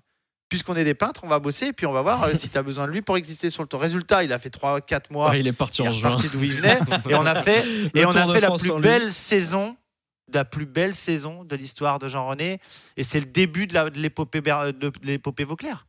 [0.50, 2.58] Puisqu'on est des peintres, on va bosser et puis on va voir euh, si tu
[2.58, 3.82] as besoin de lui pour exister sur le tour.
[3.82, 5.32] Résultat, il a fait 3-4 mois.
[5.32, 6.18] Ouais, il est parti Il est en juin.
[6.32, 7.64] d'où il venait et on a fait
[7.94, 8.82] Le et on a de fait la plus lui.
[8.82, 9.76] belle saison
[10.34, 12.60] la plus belle saison de l'histoire de Jean-René
[12.98, 15.86] et c'est le début de de l'épopée de l'épopée Vauclair.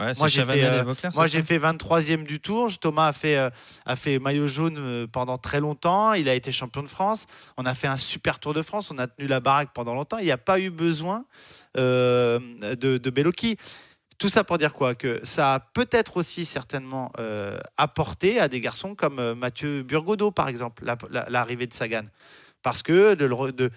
[0.00, 0.84] Ouais, Moi, j'ai fait, euh,
[1.14, 3.50] Moi j'ai fait 23e du tour, Thomas a fait euh,
[3.86, 7.66] a fait maillot jaune euh, pendant très longtemps, il a été champion de France, on
[7.66, 10.24] a fait un super Tour de France, on a tenu la baraque pendant longtemps, il
[10.24, 11.24] n'y a pas eu besoin
[11.76, 12.38] euh,
[12.76, 13.56] de, de Bellocchi.
[14.18, 14.94] Tout ça pour dire quoi?
[14.94, 17.10] Que ça a peut-être aussi certainement
[17.78, 22.02] apporté à des garçons comme Mathieu Burgodeau, par exemple, la- la- l'arrivée de Sagan.
[22.62, 23.70] Parce que de, de-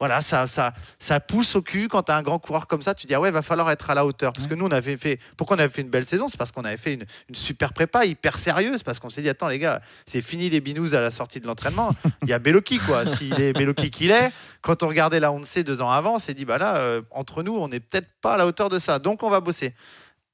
[0.00, 2.94] voilà, ça, ça, ça pousse au cul quand tu as un grand coureur comme ça.
[2.94, 4.32] Tu dis, ah ouais, il va falloir être à la hauteur.
[4.32, 5.20] Parce que nous, on avait fait.
[5.36, 6.30] Pourquoi on avait fait une belle saison?
[6.30, 8.82] C'est parce qu'on avait fait une, une super prépa, hyper sérieuse.
[8.82, 11.46] Parce qu'on s'est dit, attends, les gars, c'est fini les binous à la sortie de
[11.46, 11.94] l'entraînement.
[12.22, 13.04] Il y a Bellocchi, quoi.
[13.14, 14.32] S'il est Bellocchi qu'il est,
[14.62, 17.42] quand on regardait la Honda deux ans avant, on s'est dit, bah là, euh, entre
[17.42, 18.98] nous, on n'est peut-être pas à la hauteur de ça.
[18.98, 19.74] Donc, on va bosser.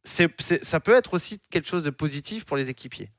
[0.04, 3.10] Ça peut être aussi quelque chose de positif pour les équipiers.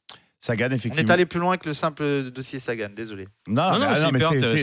[0.47, 1.07] Sagan, On effectivement.
[1.10, 3.27] est allé plus loin que le simple dossier Sagan, désolé.
[3.47, 4.01] Non, Non, mais, non, c'est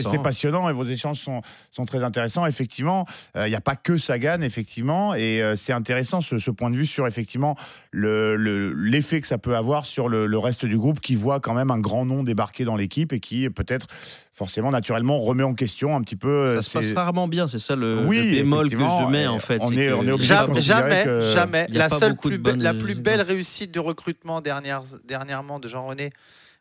[0.03, 2.45] non, mais passionnant et vos échanges sont, sont très intéressants.
[2.45, 3.05] Effectivement,
[3.37, 6.69] Euh, il n'y a pas que Sagan, effectivement, et euh, c'est intéressant ce, ce point
[6.71, 7.55] de vue sur effectivement
[7.91, 11.39] le- le- l'effet que ça peut avoir sur le, le reste du groupe qui voit
[11.39, 13.87] quand même un grand nom débarquer dans l'équipe et qui peut-être
[14.35, 16.27] forcément naturellement remet en question un petit peu.
[16.27, 19.23] euh, Ça se passe rarement bien, c'est ça le, Oui, le bémol que je mets
[19.23, 19.59] et en fait.
[19.61, 21.67] on est- on est obligé Jamais, jamais, que- jamais.
[21.69, 22.37] La, seule plus la
[22.73, 26.11] bonnes plus belle réussite de recrutement dernière, dernièrement de Jean-René,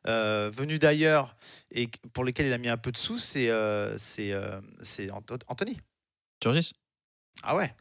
[0.06, 1.34] euh, venu d'ailleurs
[1.72, 4.60] et pour lequel il a mis un peu de sous, c'est euh, c'est euh,
[5.48, 5.78] Anthony.
[6.40, 6.72] Turgis?
[7.42, 7.74] Ah ouais.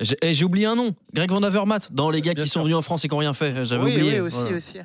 [0.00, 2.62] J'ai eh, j'ai oublié un nom, Greg Van Avermaet, dans les gars Bien qui sont
[2.62, 3.64] venus en France et qui n'ont rien fait.
[3.64, 4.12] J'avais Oui, oublié.
[4.14, 4.56] oui, aussi, Voilà.
[4.56, 4.78] aussi.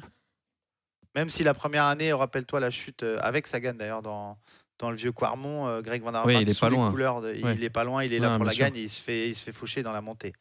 [1.16, 4.38] Même si la première année, rappelle-toi la chute euh, avec Sagan d'ailleurs dans
[4.80, 6.90] dans le vieux Quarmont, euh, Greg Van Aert, Oui, il est pas loin.
[6.90, 7.54] couleurs de- Ouais.
[7.56, 8.62] il est pas loin, il est là pour la sûr.
[8.62, 10.34] gagne, et il se fait il se fait faucher dans la montée.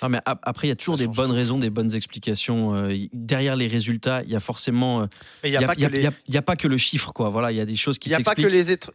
[0.00, 2.74] Non, mais ap- après, il y a toujours des bonnes raisons, des bonnes explications.
[2.76, 5.02] euh, derrière les résultats, il y a forcément.
[5.02, 5.06] euh,
[5.42, 7.28] Mais il n'y a, les a- a pas que le chiffre, quoi.
[7.30, 8.38] Voilà, il y a des choses qui s'expliquent.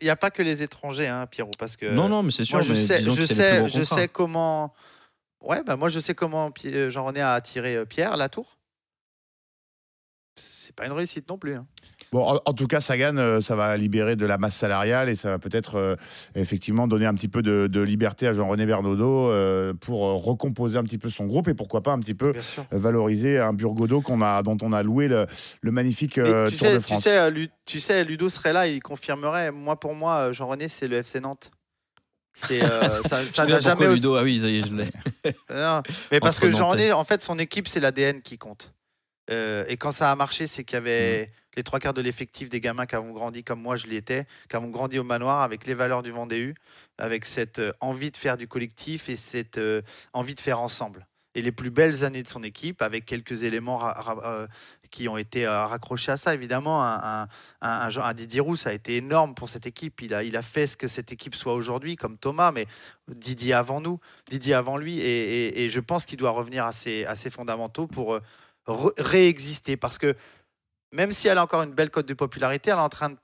[0.02, 2.45] il y a pas que les étrangers hein, Pierrot parce que Non, non, mais c'est
[2.45, 2.56] sûr.
[2.58, 4.74] Moi, je mais sais, je sais, je sais comment.
[5.41, 8.58] Ouais, bah moi, je sais comment euh, Jean-René a attiré euh, Pierre Latour.
[10.36, 11.56] C'est pas une réussite non plus.
[11.56, 11.65] hein.
[12.12, 15.15] Bon, en, en tout cas, Sagan, euh, ça va libérer de la masse salariale et
[15.15, 15.95] ça va peut-être euh,
[16.36, 20.78] effectivement donner un petit peu de, de liberté à Jean-René Bernaudot euh, pour euh, recomposer
[20.78, 22.32] un petit peu son groupe et pourquoi pas un petit peu
[22.71, 25.26] valoriser un Burgodo qu'on a, dont on a loué le,
[25.62, 27.04] le magnifique euh, tu, Tour sais, de tu, France.
[27.04, 29.52] sais, euh, Lu- tu sais, Ludo serait là, il confirmerait.
[29.52, 31.50] Moi, pour moi, Jean-René, c'est le FC Nantes.
[32.34, 33.93] C'est euh, ça, ça sais n'a jamais.
[33.93, 34.89] Ludo, ah oui, ça y est, je l'ai.
[35.50, 38.71] Non, mais parce Entre que Jean-René, en fait, son équipe, c'est l'ADN qui compte.
[39.32, 40.86] Euh, et quand ça a marché, c'est qu'il y Mm.
[40.86, 44.26] avait les trois quarts de l'effectif des gamins qui ont grandi comme moi, je l'étais,
[44.50, 46.56] qui ont grandi au manoir avec les valeurs du Vendée U,
[46.98, 49.82] avec cette euh, envie de faire du collectif et cette euh,
[50.14, 51.08] envie de faire ensemble.
[51.38, 53.92] Et les plus belles années de son équipe, avec quelques éléments
[54.90, 56.82] qui ont été raccrochés à ça, évidemment.
[56.82, 57.28] Un, un, un-
[57.82, 60.02] un genre- un Didier Roux, ça a été énorme pour cette équipe.
[60.02, 62.68] Il a, il a fait ce que cette équipe soit aujourd'hui, comme Thomas, mais
[63.10, 65.00] Didier avant nous, Didier avant lui.
[65.00, 68.18] Et, et- et je pense qu'il doit revenir à ses, à ses fondamentaux pour
[68.67, 69.78] réexister.
[69.78, 70.15] Parce que
[70.91, 73.17] même si elle a encore une belle cote de popularité, elle est en train de,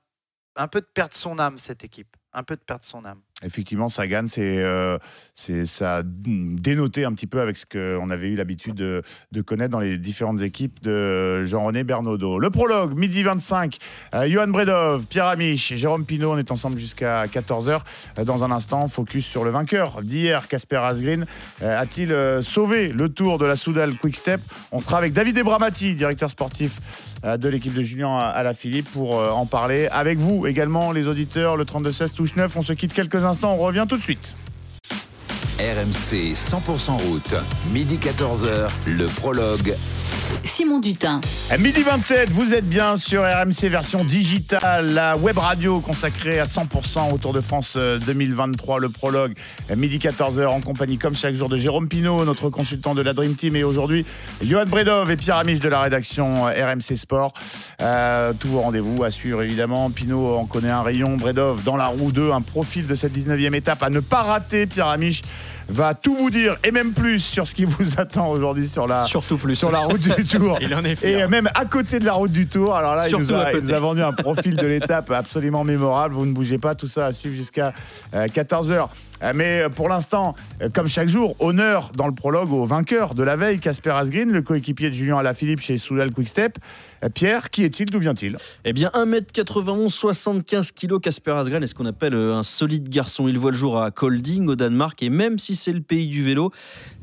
[0.56, 2.16] un peu de perdre son âme, cette équipe.
[2.32, 3.22] Un peu de perdre son âme.
[3.44, 4.98] Effectivement, Sagan, c'est euh,
[5.34, 9.02] c'est- ça a dénoté un petit peu avec ce qu'on avait eu l'habitude de,
[9.42, 12.38] connaître dans les différentes équipes de Jean-René Bernaudot.
[12.38, 13.78] Le prologue, midi 25,
[14.14, 17.80] euh, Johan Bredov, Pierre Amiche, Jérôme Pinault, on est ensemble jusqu'à 14h.
[18.18, 21.26] Euh, dans un instant, focus sur le vainqueur d'hier, Casper Asgreen.
[21.62, 24.40] Euh, A-t-il sauvé le tour de la Soudal Quick Step?
[24.70, 26.78] On sera avec David Ebramati, directeur sportif
[27.24, 31.64] de l'équipe de Julien Alaphilippe pour euh, en parler avec vous également les auditeurs le
[31.64, 33.54] 32 16 touche 9 on se quitte quelques instants.
[33.54, 34.34] On revient tout de suite.
[35.58, 37.34] RMC 100% route,
[37.72, 39.74] midi 14h, le prologue.
[40.44, 41.20] Simon Dutin.
[41.50, 46.44] À midi 27, vous êtes bien sur RMC version digitale, la web radio consacrée à
[46.44, 49.34] 100% au Tour de France euh, 2023, le prologue,
[49.76, 53.34] midi 14h en compagnie comme chaque jour de Jérôme Pinault, notre consultant de la Dream
[53.34, 54.04] Team et aujourd'hui
[54.42, 57.32] Johan Bredov et Pierre Amiche de la rédaction euh, RMC Sport.
[57.80, 59.90] Euh, tous vos rendez-vous à suivre évidemment.
[59.90, 63.54] Pinot en connaît un rayon, Bredov dans la roue 2, un profil de cette 19e
[63.54, 64.66] étape à ne pas rater.
[64.66, 65.22] Pierre Amiche
[65.72, 69.04] va tout vous dire et même plus sur ce qui vous attend aujourd'hui sur la,
[69.06, 69.54] Surtout plus.
[69.56, 70.58] sur la route du Tour.
[70.60, 71.24] Il en est Et fier.
[71.24, 72.74] euh, même à côté de la route du Tour.
[72.76, 73.66] Alors là, il nous, a, il côté.
[73.66, 76.14] nous a vendu un profil de l'étape absolument mémorable.
[76.14, 77.72] Vous ne bougez pas, tout ça à suivre jusqu'à
[78.14, 78.88] 14h.
[79.34, 83.22] Mais euh, pour l'instant, euh, comme chaque jour, honneur dans le prologue au vainqueur de
[83.22, 86.58] la veille, Casper Asgreen, le coéquipier de Julien Alaphilippe chez Soudal Quickstep.
[87.04, 88.36] Euh, Pierre, qui est-il D'où vient-il?
[88.64, 93.28] Eh bien, 1m91, 75 kg, Casper Asgreen est ce qu'on appelle euh, un solide garçon.
[93.28, 96.22] Il voit le jour à Kolding, au Danemark, et même si c'est le pays du
[96.22, 96.50] vélo,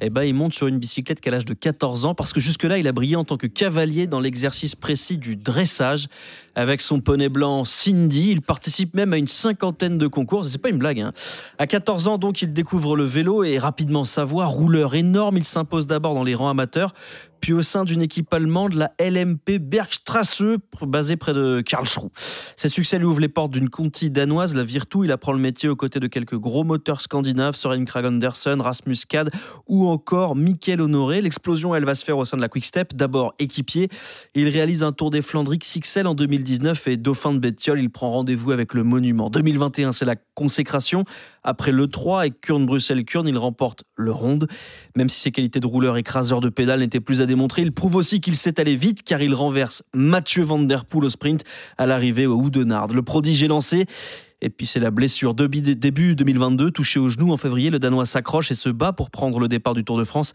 [0.02, 2.78] eh ben, il monte sur une bicyclette qu'à l'âge de 14 ans, parce que jusque-là,
[2.78, 6.08] il a brillé en tant que cavalier dans l'exercice précis du dressage.
[6.56, 10.44] Avec son poney blanc Cindy, il participe même à une cinquantaine de concours.
[10.46, 11.00] C'est pas une blague.
[11.00, 11.14] hein.
[11.58, 14.46] À 14 ans, donc, il découvre le vélo et rapidement sa voie.
[14.46, 16.94] Rouleur énorme, il s'impose d'abord dans les rangs amateurs,
[17.40, 20.44] puis au sein d'une équipe allemande, la LMP Bergstrasse,
[20.82, 22.10] basée près de Karlsruhe.
[22.56, 25.00] Ses succès lui ouvrent les portes d'une Conti danoise, la Virtu.
[25.04, 28.98] Il apprend le métier aux côtés de quelques gros moteurs scandinaves, Søren Kragh Andersen, Rasmus
[29.08, 29.32] Kad
[29.68, 31.22] ou encore Michael Honoré.
[31.22, 32.94] L'explosion, elle va se faire au sein de la Quick Step.
[32.94, 33.90] D'abord équipier,
[34.36, 38.12] il réalise un Tour des Flandres XXL en 2019 et dauphin de Bettiol, il prend
[38.12, 39.30] rendez-vous avec le monument.
[39.30, 41.06] 2021, c'est la consécration.
[41.44, 44.48] Après le 3 et Kurn-Bruxelles-Kurn, il remporte le Ronde.
[44.96, 47.26] Même si ses qualités de rouleur écraseur de pédale n'étaient plus à
[47.58, 51.10] il prouve aussi qu'il sait aller vite car il renverse Mathieu Van Der Poel au
[51.10, 51.44] sprint
[51.78, 52.88] à l'arrivée au Oudenard.
[52.88, 53.86] Le prodige est lancé.
[54.42, 58.52] Et puis c'est la blessure début 2022, touché au genou en février, le Danois s'accroche
[58.52, 60.34] et se bat pour prendre le départ du Tour de France.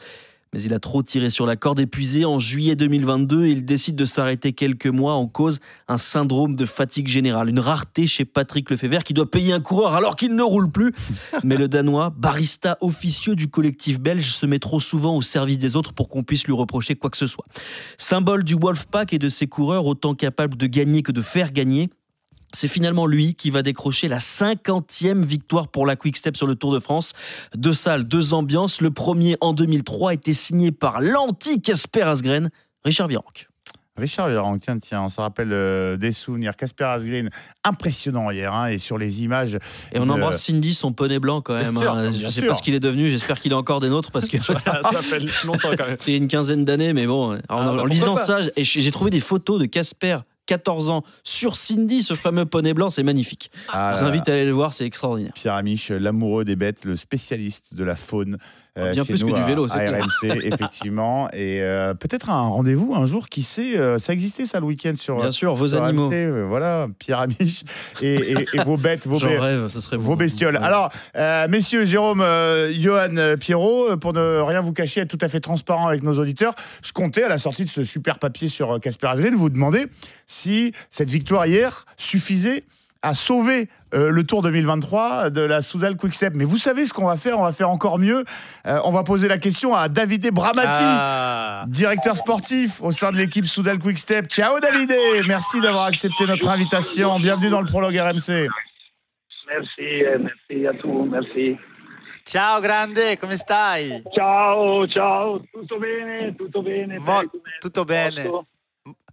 [0.55, 2.25] Mais il a trop tiré sur la corde épuisé.
[2.25, 7.09] En juillet 2022, il décide de s'arrêter quelques mois en cause un syndrome de fatigue
[7.09, 7.49] générale.
[7.49, 10.95] Une rareté chez Patrick Lefebvre qui doit payer un coureur alors qu'il ne roule plus.
[11.43, 15.75] Mais le Danois, barista officieux du collectif belge, se met trop souvent au service des
[15.75, 17.47] autres pour qu'on puisse lui reprocher quoi que ce soit.
[17.99, 21.91] Symbole du Wolfpack et de ses coureurs autant capables de gagner que de faire gagner.
[22.55, 26.55] C'est finalement lui qui va décrocher la 50e victoire pour la Quick Step sur le
[26.55, 27.13] Tour de France.
[27.57, 28.81] Deux salles, deux ambiances.
[28.81, 32.51] Le premier en 2003 était signé par l'anti-Casper Asgreen,
[32.85, 33.49] Richard Virenque.
[33.97, 36.57] Richard Virenque, tiens, tiens, on se rappelle euh, des souvenirs.
[36.57, 37.31] Casper Asgreen,
[37.63, 39.59] impressionnant hier, hein, et sur les images.
[39.93, 41.77] Et on embrasse Cindy, son poney blanc quand même.
[41.77, 42.11] Sûr, hein.
[42.13, 42.49] Je sais sûr.
[42.49, 45.03] pas ce qu'il est devenu, j'espère qu'il a encore des nôtres parce que Ça, ça
[45.03, 45.97] fait longtemps quand même.
[46.01, 49.61] c'est une quinzaine d'années, mais bon, en, Ah, en lisant ça, j'ai trouvé des photos
[49.61, 50.19] de Casper.
[50.47, 53.51] 14 ans sur Cindy, ce fameux poney blanc, c'est magnifique.
[53.69, 55.33] Ah Je là vous invite à aller le voir, c'est extraordinaire.
[55.35, 58.39] Pierre Amiche, l'amoureux des bêtes, le spécialiste de la faune
[58.77, 60.05] euh, Bien chez plus que du à- vélo, à, c'est clair.
[60.05, 61.29] RMC, effectivement.
[61.33, 63.79] Et euh, peut-être un rendez-vous un jour, qui sait.
[63.79, 65.17] euh, ça existait ça le week-end sur.
[65.21, 66.07] Bien sûr, vos sur animaux.
[66.09, 67.63] RMC, voilà, Pierre Amiche
[68.03, 69.41] et, et- et vos bêtes, vos J'en bêtes.
[69.41, 70.17] rêve, ce serait Vos beau.
[70.17, 70.57] bestioles.
[70.57, 70.63] Ouais.
[70.63, 70.91] Alors,
[71.49, 72.25] messieurs, Jérôme,
[72.73, 76.55] Johan, Pierrot, pour ne rien vous cacher, être tout à fait transparent avec nos auditeurs,
[76.83, 79.87] je comptais à la sortie de ce super papier sur Casper Asgreen vous demander
[80.27, 82.65] si cette victoire hier suffisait
[83.05, 86.35] à sauver euh, le Tour 2023 de la Soudal Quickstep.
[86.35, 87.39] Mais vous savez ce qu'on va faire?
[87.39, 88.25] On va faire encore mieux.
[88.67, 90.69] Euh, on va poser la question à Davide Bramati.
[90.71, 91.65] Ah.
[91.69, 94.27] Directeur sportif au sein de l'équipe Soudal Quickstep.
[94.29, 94.95] Ciao Davide,
[95.29, 97.21] merci d'avoir accepté notre invitation.
[97.21, 98.49] Bienvenue dans le prologue RMC.
[99.47, 101.59] Merci, merci a tu, merci.
[102.25, 104.03] Ciao grande, come stai?
[104.15, 106.99] Ciao, ciao, tutto bene, tutto bene.
[106.99, 107.29] Mo- dai,
[107.61, 108.23] tutto bene.
[108.23, 108.47] Posto?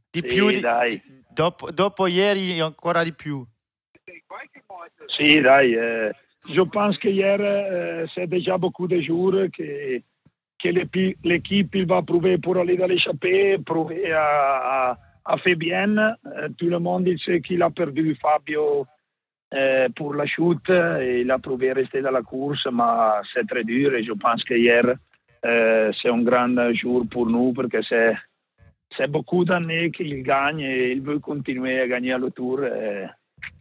[0.10, 1.02] Di Sì, più di, dai.
[1.30, 3.46] dopo, dopo ieri ancora di più.
[5.10, 5.74] Si, dai.
[5.74, 6.12] eh,
[6.50, 10.00] je pense que hier, euh, c'est déjà beaucoup de jours que,
[10.62, 10.70] que
[11.24, 15.98] l'équipe va prouver pour aller dans l'échappée, prouver à, à, à fait bien.
[15.98, 18.86] Euh, tout le monde sait qu'il a perdu Fabio
[19.54, 23.64] euh, pour la chute et il a prouvé de rester dans la course, mais très
[23.64, 24.96] dur et je pense que hier,
[25.46, 27.82] euh, c'est un grand jour pour nous parce que
[28.98, 32.64] c'est, beaucoup d'années qu'il gagne et il veut continuer à gagner le tour.
[32.64, 33.06] et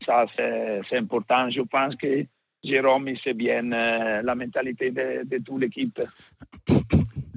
[0.05, 1.51] ça, c'est, important.
[1.51, 2.25] Je pense que
[2.63, 6.01] Jérôme, il sait bien euh, la mentalité de, toute l'équipe.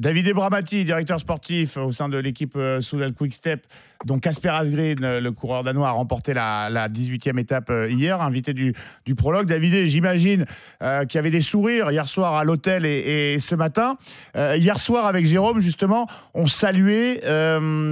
[0.03, 3.65] David Bramati, directeur sportif au sein de l'équipe euh, Soudal Quickstep,
[4.03, 8.53] dont Casper Asgreen, euh, le coureur danois, a remporté la, la 18e étape hier, invité
[8.53, 8.73] du,
[9.15, 9.47] prologue.
[9.47, 10.45] David, j'imagine
[10.81, 13.97] euh, qu'il y avait des sourires hier soir à l'hôtel et, ce matin.
[14.35, 17.21] Hier soir, avec Jérôme, justement, on saluait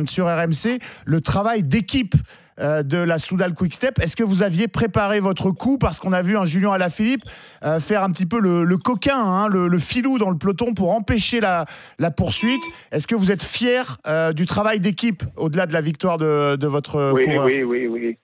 [0.07, 2.15] sur RMC le travail d'équipe
[2.62, 4.00] euh, de la Soudal Quickstep.
[4.00, 7.24] Est-ce que vous aviez préparé votre coup Parce qu'on a vu un Julien Alaphilippe
[7.63, 10.74] euh, faire un petit peu le, le coquin, hein, le, le filou dans le peloton
[10.74, 11.65] pour empêcher la,
[12.00, 12.63] la poursuite?
[12.91, 16.67] Est-ce que vous êtes fier euh, du travail d'équipe au-delà de la victoire de, de
[16.67, 17.45] votre Oui, coureur?
[17.45, 18.17] oui, oui, oui.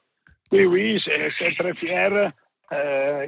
[0.52, 2.32] Oui, oui, c'est, très fier.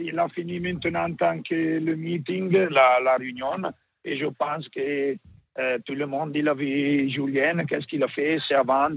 [0.01, 3.57] Il a fini maintenant tant que le meeting, la, la réunion,
[4.05, 5.15] et je pense que
[5.59, 8.89] euh, tout le monde, il a vu Julien, qu'est-ce qu'il a fait, c'est avant.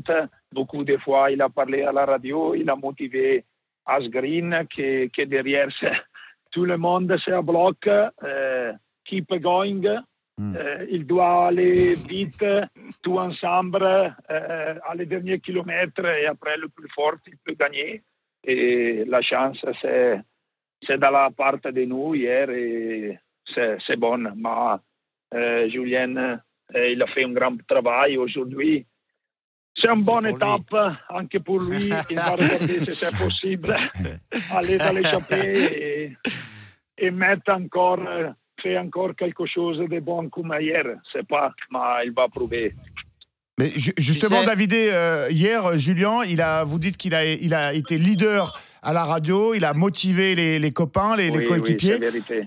[0.52, 3.44] Beaucoup de fois, il a parlé à la radio, il a motivé
[3.84, 5.68] Asgreen, que, que derrière,
[6.52, 8.72] tout le monde, c'est à bloc, euh,
[9.04, 10.02] keep going.
[10.40, 12.44] Euh, il doit aller vite,
[13.02, 18.02] tout ensemble, euh, à les derniers kilomètres et après le plus fort, il peut gagner.
[18.44, 20.20] Et la chance, c'est,
[20.84, 23.18] c'est dans la part de nous hier et
[23.54, 24.18] c'est, c'est bon.
[24.34, 26.40] Mais Julien,
[26.74, 28.86] il a fait un grand travail aujourd'hui.
[29.74, 30.74] C'est une bonne étape,
[31.08, 31.90] anche pour lui.
[32.10, 33.74] Il va regarder si c'est possible,
[34.50, 36.12] aller dans l'échappée
[36.98, 38.00] et, et mettre encore,
[38.60, 40.84] faire encore quelque chose de bon comme hier.
[41.28, 42.74] Pas, mais il va prouver.
[43.58, 47.52] Mais ju- justement, sais- David, euh, hier, Julien, il a, vous dites qu'il a, il
[47.52, 52.00] a été leader à la radio, il a motivé les, les copains, les, Oui, coéquipiers.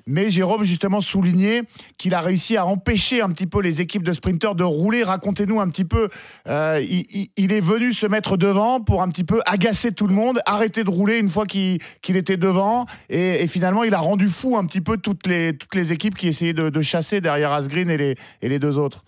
[0.07, 1.61] mais Jérôme, justement, soulignait
[1.97, 5.03] qu'il a réussi à empêcher un petit peu les équipes de sprinteurs de rouler.
[5.03, 6.09] Racontez-nous un petit peu.
[6.47, 10.07] euh, il, il- il est venu se mettre devant pour un petit peu agacer tout
[10.07, 11.79] le monde, arrêter de rouler une fois qu'il
[12.17, 12.87] était devant.
[13.09, 16.15] Et, et finalement, il a rendu fou un petit peu toutes les, toutes les équipes
[16.17, 19.04] qui essayaient de, de chasser derrière Asgreen et les, et les deux autres.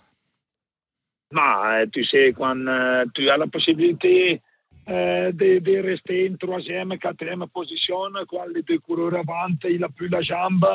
[1.32, 4.40] Ma, euh, tu sais, quand euh, tu as la possibilité
[4.88, 9.88] euh, de, de rester en troisième, quatrième position, quand les deux coureurs avant, il n'a
[9.90, 10.66] plus la jambe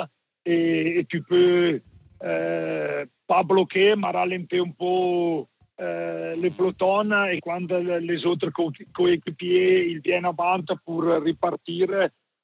[0.46, 1.82] et, et tu peux
[2.24, 5.44] euh, pas bloquer, mais ralentir un peu
[5.82, 11.88] euh, le peloton et quand le- les autres co- coéquipiers ils viennent avant pour repartir,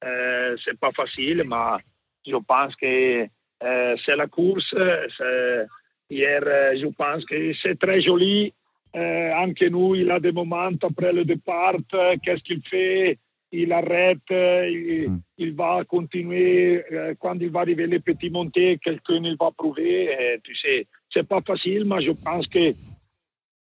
[0.04, 1.78] euh, c'est pas facile, mais
[2.26, 3.28] je pense que
[3.62, 4.74] euh, c'est la course.
[5.16, 5.68] c'est-
[6.10, 8.54] Hier, euh, je pense que c'est très joli.
[8.96, 11.76] Euh, anche nous, il a des moments après le départ.
[11.94, 13.18] euh, Qu'est-ce qu'il fait
[13.52, 14.18] Il arrête.
[14.32, 16.84] euh, Il, il va continuer.
[16.92, 20.06] euh, Quand il va arriver les petits montées, quelqu'un il va prouver.
[20.06, 22.74] Et tu sais, c'est pas facile, mais je pense que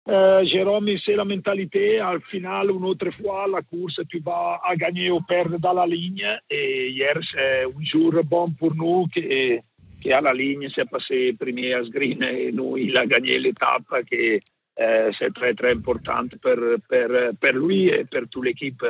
[0.07, 1.99] euh, Jérôme, sait la mentalité.
[1.99, 5.85] Al final, une autre fois, la course, tu vas à gagner ou perdre dans la
[5.85, 6.25] ligne.
[6.49, 9.59] Et hier, c'est un jour bon pour nous que,
[10.03, 13.83] que à la ligne, c'est passé premier à Sgreen et nous, il a gagné l'étape
[14.09, 14.39] que
[14.81, 17.09] euh, c'est très, très importante pour, pour,
[17.41, 18.83] pour lui et pour toute l'équipe.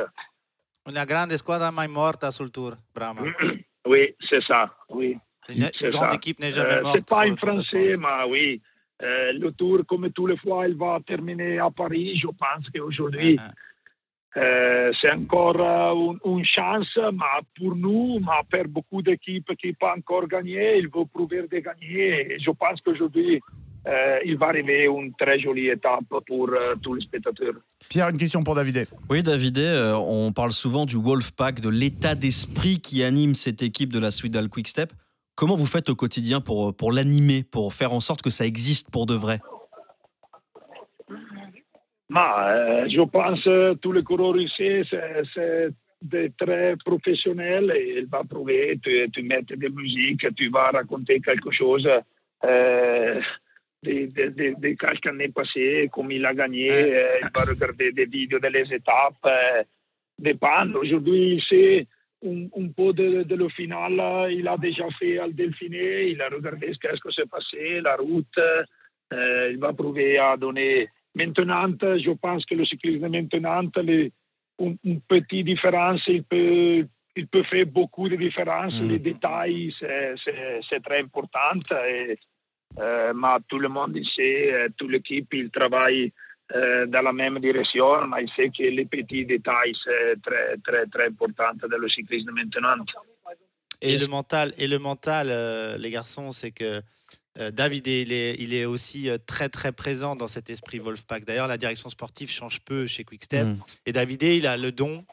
[0.88, 3.22] Una grande squadra mai morta sul tour, Brahma.
[3.86, 4.70] Oui, c'est ça.
[4.90, 5.16] Oui.
[5.48, 6.16] Une, C'est une grande ça.
[6.16, 6.96] équipe n'est jamais Euh, morte.
[6.96, 8.60] C'est pas sur en le Tour de français, mais oui.
[9.02, 12.18] Euh, le tour, comme tous les fois, il va terminer à Paris.
[12.18, 13.38] Je pense qu'aujourd'hui,
[14.36, 19.74] euh, c'est encore euh, une, chance, mais pour nous, mais pour beaucoup d'équipes qui n'ont
[19.80, 22.34] pas encore gagné, il faut prouver de gagner.
[22.34, 23.40] Et je pense qu'aujourd'hui,
[23.86, 27.54] euh, il va arriver une très jolie étape pour euh, tous les spectateurs.
[27.88, 28.86] Pierre, une question pour David.
[29.08, 33.92] Oui, David, euh, on parle souvent du Wolfpack, de l'état d'esprit qui anime cette équipe
[33.92, 34.92] de la Swidal Quickstep.
[35.34, 38.90] Comment vous faites au quotidien pour, pour l'animer, pour faire en sorte que ça existe
[38.90, 39.40] pour de vrai?
[42.10, 45.68] Ma, euh, je pense que tous les coureurs ici, c'est- c'est
[46.02, 51.50] des très professionnels il va prouver, tu, tu mets des musiques, tu vas raconter quelque
[51.52, 51.86] chose
[52.44, 53.20] euh,
[53.84, 57.92] de, de, de, de quelques années passées, comme il a gagné, euh, il va regarder
[57.92, 59.62] des vidéos des étapes, euh,
[60.18, 60.68] dépend.
[60.74, 61.86] Aujourd'hui, il sait
[62.26, 63.92] un, un peu de, de le final,
[64.32, 67.94] il a déjà fait al Delfiné, il a regardé ce qu'est-ce que s'est passé, la
[67.96, 68.38] route,
[69.12, 74.12] euh, il va prouver à donner Maintenant, je pense que le cyclisme maintenant, les,
[74.60, 76.86] une, une petite différence, il peut,
[77.16, 78.74] il peut faire beaucoup de différences.
[78.74, 78.88] Mm.
[78.88, 81.58] Les détails, c'est- c'est c'est très important.
[81.88, 82.18] Et,
[82.78, 86.12] euh, mais tout le monde il sait, euh, toute l'équipe, il travaille
[86.54, 90.86] euh, dans la même direction, mais il sait que les petits détails, c'est très, très,
[90.86, 92.76] très important dans le cyclisme maintenant.
[93.82, 96.80] Et le mental, et le mental euh, les garçons, c'est que
[97.40, 101.24] euh, David, il est, il est aussi euh, très très présent dans cet esprit Wolfpack.
[101.24, 103.46] D'ailleurs, la direction sportive change peu chez Quickstep.
[103.46, 103.58] Mm.
[103.86, 105.04] Et David, il a le don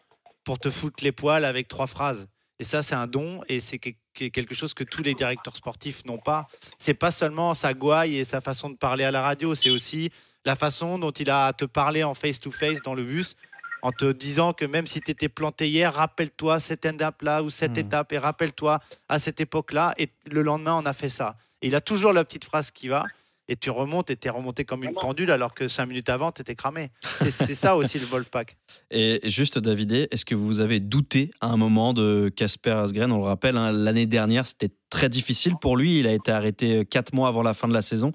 [0.43, 2.27] pour te foutre les poils avec trois phrases.
[2.59, 5.55] Et ça, c'est un don et c'est que- que- quelque chose que tous les directeurs
[5.55, 6.47] sportifs n'ont pas.
[6.79, 10.09] C'est pas seulement sa gouaille et sa façon de parler à la radio, c'est aussi
[10.45, 13.35] la façon dont il a à te parler en face-to-face dans le bus
[13.83, 17.77] en te disant que même si tu étais planté hier, rappelle-toi cette étape-là ou cette
[17.77, 19.93] étape et rappelle-toi à cette époque-là.
[19.97, 21.37] Et le lendemain, on a fait ça.
[21.61, 23.05] Et il a toujours la petite phrase qui va.
[23.49, 26.33] Et tu remontes et tu es remonté comme une pendule alors que cinq minutes avant,
[26.33, 26.89] tu étais cramé.
[27.21, 28.57] C'est ça aussi le Wolfpack.
[28.91, 33.09] Et juste, David, est-ce que vous avez douté à un moment de Casper Asgren?
[33.11, 35.97] On le rappelle, hein, l'année dernière, c'était très difficile pour lui.
[35.99, 38.11] Il a été arrêté quatre mois avant la fin de la saison.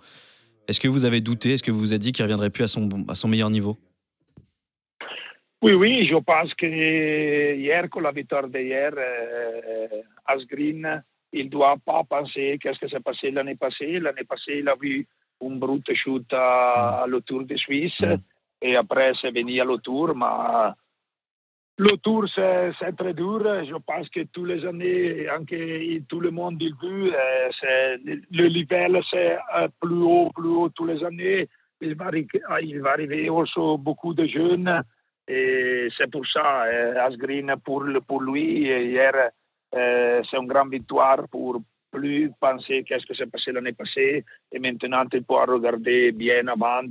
[0.68, 1.54] Est-ce que vous avez douté?
[1.54, 3.48] Est-ce que vous vous êtes dit qu'il ne reviendrait plus à son, à son meilleur
[3.48, 3.78] niveau?
[5.62, 6.66] Oui, oui, je pense que
[7.54, 11.02] hier, con la victoire d'hier, euh, Asgreen,
[11.32, 13.98] il ne doit pas penser qu'est-ce qui s'est passé l'année passée.
[13.98, 15.06] L'année passée, il a vu
[15.42, 18.00] un brut shoot à, à le Tour de Suisse
[18.60, 20.14] et après, c'est venu à le Tour.
[20.14, 20.72] Mais
[21.78, 23.40] le Tour, c'est très dur.
[23.64, 27.96] Je pense que tous les années, anche tout le monde il vu, euh,
[28.30, 31.48] le level, c'est euh, plus haut, plus haut tous les années.
[31.80, 32.28] Il va, arri-
[32.62, 34.82] il va arriver aussi beaucoup de jeunes.
[35.26, 39.30] Et c'est pour ça, euh, Asgreen, pour, le- pour lui, hier,
[39.74, 41.60] euh, c'est une grande victoire pour
[41.90, 44.24] plus penser qu'est-ce que s'est passé l'année passée.
[44.50, 46.82] Et maintenant, il peut regarder bien avant,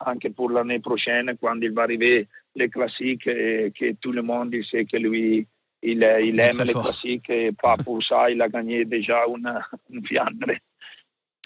[0.00, 4.54] anche pour l'année prochaine, quand il va arriver les classiques, et que tout le monde
[4.70, 5.46] sait que lui,
[5.82, 6.84] il, aime les fort.
[6.84, 9.52] classiques et pas pour ça, il a gagné déjà une,
[9.90, 10.52] une fiandre.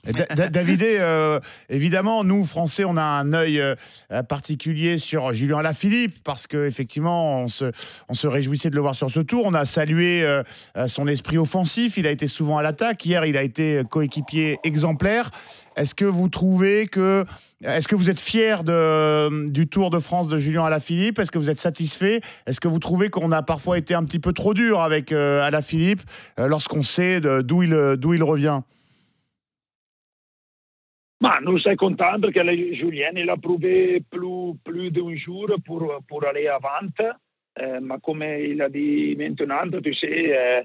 [0.07, 3.75] Et Da- Da- Davidé, euh, évidemment, nous, Français, on a un œil euh,
[4.29, 7.71] particulier sur Julien Alaphilippe parce qu'effectivement, on se,
[8.09, 9.43] on se réjouissait de le voir sur ce tour.
[9.45, 10.43] On a salué euh,
[10.87, 11.99] son esprit offensif.
[11.99, 13.05] Il a été souvent à l'attaque.
[13.05, 15.31] Hier, il a été coéquipier exemplaire.
[15.77, 17.25] Est-ce que vous trouvez que.
[17.63, 21.51] Est-ce que vous êtes fier du Tour de France de Julien Alaphilippe Est-ce que vous
[21.51, 22.23] êtes satisfait?
[22.47, 26.01] Est-ce que vous trouvez qu'on a parfois été un petit peu trop dur avec Alaphilippe
[26.39, 28.61] lorsqu'on sait d'où il, d'où il revient?
[31.23, 35.49] Ma nous sommes contents parce que le- Julien il a prouvé plus, plus d'un jour
[35.67, 36.89] pour, pour aller avant.
[37.61, 38.69] Euh, mais comme il a
[39.83, 40.63] tu sais, euh,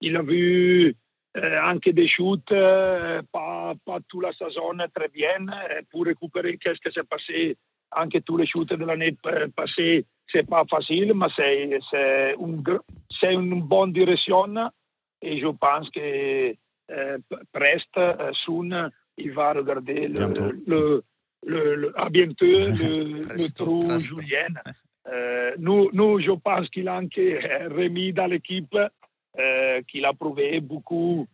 [0.00, 0.94] il a vu
[1.36, 5.46] euh, anche des shoots, euh, pas, pas toute la saison très bien.
[5.48, 7.56] Euh, pour récupérer qu'est-ce qui s'est passé,
[7.90, 12.80] anche tous les shoots de l'année euh, passée, c'est pas facile, mais c'est, c'est, gr-
[13.20, 14.54] c'est une bonne direction.
[15.20, 16.54] Et je pense que
[17.28, 20.26] p- presque, euh, soon, il va regarder le,
[20.66, 21.02] le,
[21.46, 24.54] le, le- à bientôt le, le trou Julien.
[25.08, 27.14] Euh, nous, nous, je pense qu'il a anche
[27.70, 28.76] remis dans l'équipe,
[29.38, 31.26] euh, qu'il a prouvé beaucoup,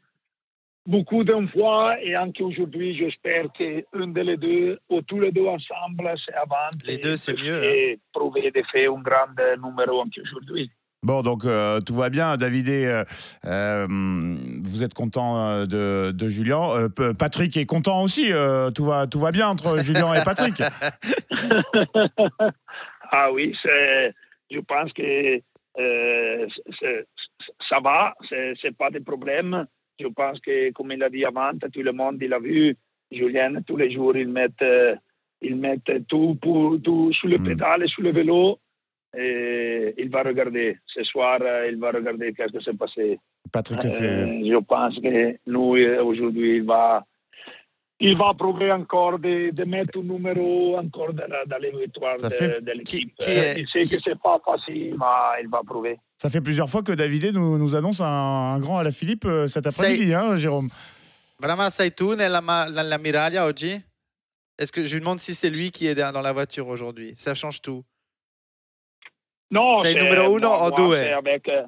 [0.86, 5.46] beaucoup d'une fois et anche aujourd'hui, j'espère qu'un de les deux, ou tous les deux
[5.46, 6.70] ensemble, c'est avant.
[6.84, 7.54] Les deux, c'est mieux.
[7.56, 7.62] hein.
[7.72, 9.28] Et prouver de faire un grand
[9.64, 10.70] numéro anche aujourd'hui.
[11.04, 12.68] Bon, donc euh, tout va bien, David.
[12.68, 13.02] et, euh,
[13.44, 16.88] euh, vous êtes content de, de Julien.
[17.18, 18.30] Patrick est content aussi.
[18.76, 20.62] tout, va, tout va bien entre Julien et Patrick.
[23.10, 25.40] ah oui, je pense que
[27.68, 29.66] ça va, c'est c'est pas de problème.
[29.98, 32.76] Je pense que, comme il a dit avant, tout le monde il a vu
[33.10, 34.46] Julien tous les jours, il met,
[35.40, 38.60] il met tout, pour, tout sur le pédale et sur le vélo.
[39.16, 40.78] Et il va regarder.
[40.86, 43.18] Ce soir, euh, il va regarder qu'est-ce qui s'est passé.
[43.52, 47.04] Patrick Euh, je pense que nous, euh, aujourd'hui, il va,
[48.00, 52.72] il va prouver encore de, de mettre un numéro encore dans, dans les victoires de,
[52.72, 53.14] l'équipe.
[53.16, 55.98] Qui- qui Euh, est- il sait que c'est pas facile, mais il va prouver.
[56.16, 58.06] Ça fait plusieurs fois que Davidé nous, nous annonce un,
[58.54, 60.68] un grand à la Philippe cet après-midi, hein, Jérôme.
[61.40, 62.40] Vraiment, sei tu nella,
[62.72, 63.74] nella Miraglia oggi
[64.58, 67.34] Est-ce que je lui demande si c'est lui qui est dans la voiture aujourd'hui Ça
[67.34, 67.82] change tout.
[69.52, 71.02] Non, C'est le c'est- numéro uno moi, o moi, due?
[71.04, 71.66] c'est avec, euh,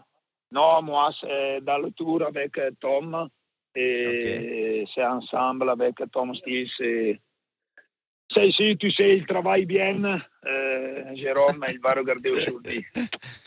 [0.50, 3.28] Non, moi, c'est dans le tour avec euh, Tom.
[3.76, 6.70] Et c'est ensemble avec Tom Stills.
[6.80, 7.18] Et...
[8.32, 10.20] C'est ici, tu sais, il travaille bien.
[10.46, 12.84] Euh, Jérôme, il va regarder aujourd'hui.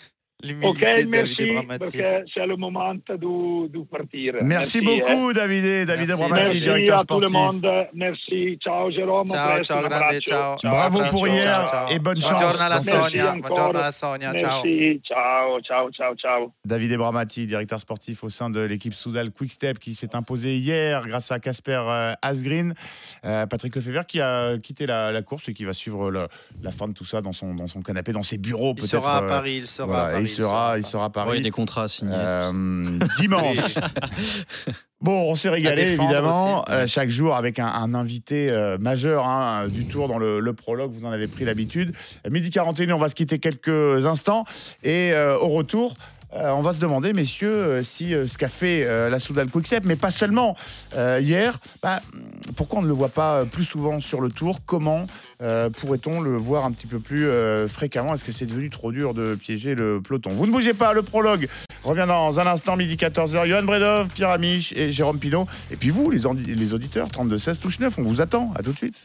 [0.63, 1.35] Ok, Davide merci,
[2.31, 4.35] c'est le moment de, de partir.
[4.43, 5.83] Merci, beaucoup, Davidé.
[5.83, 7.63] David Merci, Bramati, Merci directeur à tout le sportif.
[7.63, 7.87] monde.
[7.95, 8.59] Merci.
[8.61, 9.29] Ciao, Jérôme.
[9.29, 10.57] Ciao, Presto, ciao, grande, ciao.
[10.61, 12.33] Bravo pour hier ciao, et bonne chance.
[12.37, 13.31] Buongiorno alla Merci Sonia.
[13.31, 14.33] Buongiorno alla Sonia.
[14.35, 14.61] Ciao.
[14.63, 15.01] Merci.
[15.03, 16.53] Ciao, ciao, ciao, ciao.
[16.63, 21.31] David Bramati, directeur sportif au sein de l'équipe Soudal Quickstep qui s'est imposé hier grâce
[21.31, 22.75] à Casper euh, Asgreen.
[23.25, 26.27] Euh, Patrick Lefebvre qui a quitté la, la course et qui va suivre le-
[26.61, 29.17] la fin de tout ça dans son, dans son canapé, dans ses bureaux Il sera
[29.17, 29.55] à euh, Paris.
[29.61, 30.26] Il sera voilà, à Paris.
[30.27, 31.29] Il sera, il sera à Paris.
[31.37, 32.13] Ouais, des contrats à signer.
[32.15, 32.51] Euh,
[33.19, 33.75] dimanche.
[34.99, 36.71] Bon, on s'est régalé évidemment aussi.
[36.71, 40.53] euh, chaque jour avec un, un invité euh, majeur hein, du tour dans le, le
[40.53, 40.91] prologue.
[40.91, 41.93] Vous en avez pris l'habitude.
[42.27, 44.43] Midi 41, on va se quitter quelques instants
[44.83, 45.93] et euh, au retour.
[46.37, 49.85] Euh, on va se demander, messieurs, euh, si euh, ce qu'a fait la Soudal Quickstep,
[49.85, 50.55] mais pas seulement
[50.95, 52.01] hier, bah,
[52.55, 54.59] pourquoi on ne le voit pas plus souvent sur le tour?
[54.65, 55.07] Comment
[55.79, 57.27] pourrait-on le voir un petit peu plus
[57.67, 58.13] fréquemment?
[58.13, 60.31] Est-ce que c'est devenu trop dur de piéger le peloton?
[60.31, 61.47] Vous ne bougez pas, le prologue
[61.83, 63.47] revient dans un instant, midi 14h.
[63.47, 65.47] Johan Bredov, Pierre Amiche et Jérôme Pinault.
[65.71, 66.25] Et puis vous, les
[66.73, 68.51] auditeurs, 32-16 touche 9, on vous attend.
[68.55, 68.95] À tout de suite.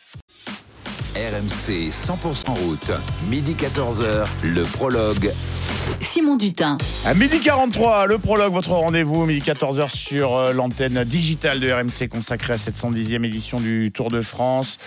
[1.15, 2.91] RMC 100% route,
[3.29, 5.31] midi 14h, le prologue.
[6.01, 6.77] Simon Dutin.
[7.05, 12.09] À midi 43, le prologue, votre rendez-vous, midi 14h sur euh, l'antenne digitale de RMC
[12.09, 14.79] consacrée à cette 110e édition du Tour de France.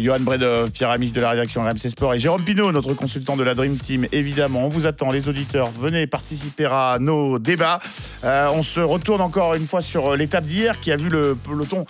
[0.00, 3.44] Johan Bredov, Pierre Amiche de la rédaction RMC Sport et Jérôme Pinault, notre consultant de
[3.44, 4.06] la Dream Team.
[4.10, 5.70] Évidemment, on vous attend, les auditeurs.
[5.78, 7.80] Venez participer à nos débats.
[8.24, 11.36] Euh, on se retourne encore une fois sur euh, l'étape d'hier qui a vu le
[11.36, 11.86] peloton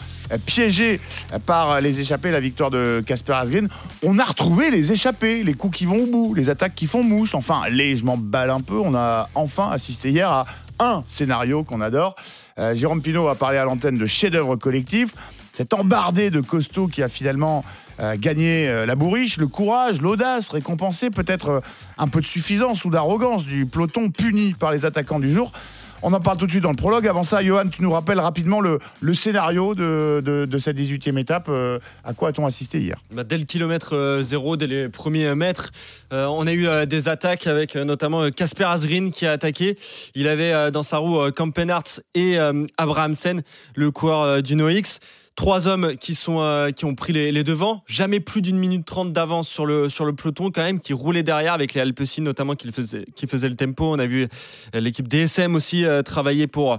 [0.47, 1.01] piégé
[1.47, 3.69] par les échappés, la victoire de Casper Asgreen.
[4.03, 7.03] On a retrouvé les échappés, les coups qui vont au bout, les attaques qui font
[7.03, 7.35] mouche.
[7.35, 7.97] Enfin, les
[8.31, 8.79] je m'emballe un peu.
[8.79, 10.47] On a enfin assisté hier à
[10.79, 12.15] un scénario qu'on adore.
[12.59, 15.11] Euh, Jérôme Pinault a parlé à l'antenne de chef-d'œuvre collectif.
[15.53, 17.65] Cet embardé de costaud qui a finalement
[17.99, 21.61] euh, gagné euh, la bourriche, le courage, l'audace, récompensé peut-être
[21.99, 25.51] un peu de suffisance ou d'arrogance du peloton puni par les attaquants du jour.
[26.03, 27.07] On en parle tout de suite dans le prologue.
[27.07, 28.79] Avant ça, Johan, tu nous rappelles rapidement le,
[29.15, 31.47] scénario de, de- cette 18e étape.
[31.49, 32.97] Euh, à quoi a-t-on assisté hier?
[33.13, 35.73] Bah, dès le kilomètre euh, zéro, dès les premiers mètres,
[36.13, 39.77] euh, on a eu des attaques avec notamment Casper Asgreen qui a attaqué.
[40.15, 42.39] Il avait dans sa roue Campenarts et
[42.79, 43.43] Abrahamsen,
[43.75, 45.01] le coureur du NoX.
[45.37, 47.83] Trois hommes qui, sont, euh, qui ont pris les, devants.
[47.87, 51.23] Jamais plus d'une minute trente d'avance sur le, sur le peloton, quand même, qui roulait
[51.23, 53.85] derrière avec les Alpecin, notamment, qui faisaient, qui faisaient le tempo.
[53.85, 54.29] On a vu
[54.75, 56.79] euh, l'équipe DSM aussi euh, travailler pour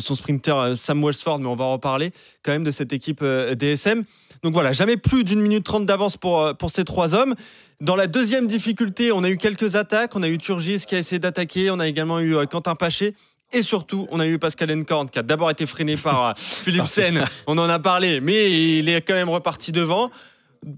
[0.00, 4.04] son sprinter Sam Welsford, mais on va en reparler quand même de cette équipe DSM.
[4.42, 7.34] Donc voilà, jamais plus d'une minute trente d'avance pour, pour ces trois hommes.
[7.80, 10.16] Dans la deuxième difficulté, on a eu quelques attaques.
[10.16, 11.70] On a eu Turgis qui a essayé d'attaquer.
[11.70, 13.14] On a également eu Quentin Paché.
[13.52, 16.86] Et surtout, on a eu Pascal Encorn qui a d'abord été freiné par euh, Philippe
[16.86, 17.24] Sen.
[17.46, 20.10] On en a parlé, mais il est quand même reparti devant.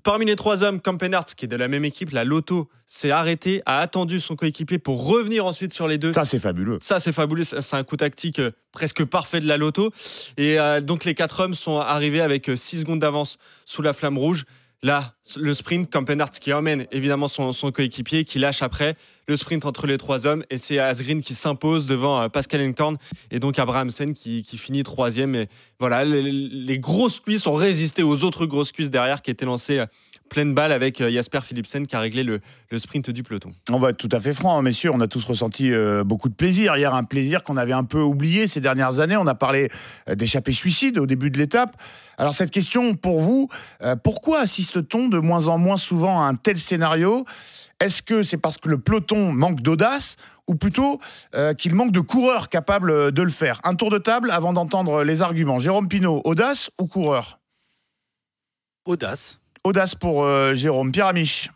[0.03, 3.63] Parmi les trois hommes, Campenarts, qui est de la même équipe, la Lotto, s'est arrêté,
[3.65, 6.13] a attendu son coéquipier pour revenir ensuite sur les deux.
[6.13, 6.79] Ça, c'est fabuleux.
[6.83, 7.45] Ça, c'est fabuleux.
[7.45, 9.91] C'est un coup tactique euh, presque parfait de la loto.
[10.37, 14.19] Et euh, donc, les quatre hommes sont arrivés avec 6 secondes d'avance sous la flamme
[14.19, 14.45] rouge.
[14.83, 18.97] Là, le sprint, Campenart qui emmène évidemment son, coéquipier, qui lâche après
[19.29, 20.43] le sprint entre les trois hommes.
[20.49, 22.97] Et c'est Asgreen qui s'impose devant euh, Pascal Encorn
[23.31, 25.35] et donc Abrahamsen qui, qui finit troisième.
[25.35, 29.45] Et voilà, les, les grosses cuisses ont résisté aux autres grosses cuisses derrière qui étaient
[29.45, 29.87] lancées euh,
[30.31, 33.53] pleine balle avec euh, Jasper Philipsen qui a réglé le, le sprint du peloton.
[33.71, 34.91] On va être tout à fait franc, hein, messieurs.
[34.95, 36.75] On a tous ressenti euh, beaucoup de plaisir.
[36.77, 39.19] Hier, un plaisir qu'on avait un peu oublié ces dernières années.
[39.19, 39.69] On a parlé
[40.09, 41.77] euh, d'échappée suicide au début de l'étape.
[42.17, 43.49] Alors, cette question pour vous,
[43.83, 47.27] euh, pourquoi assiste-t-on de moins en moins souvent à un tel scénario?
[47.81, 50.17] Est-ce que c'est parce que le peloton manque d'audace
[50.47, 51.01] ou plutôt
[51.35, 53.61] euh, qu'il manque de coureurs capables de le faire?
[53.65, 55.59] Un tour de table avant d'entendre les arguments.
[55.59, 57.41] Jérôme Pinault, audace ou coureur?
[58.87, 59.40] Audace.
[59.65, 60.91] Audace pour euh, Jérôme.
[60.93, 61.51] Pierre Amiche,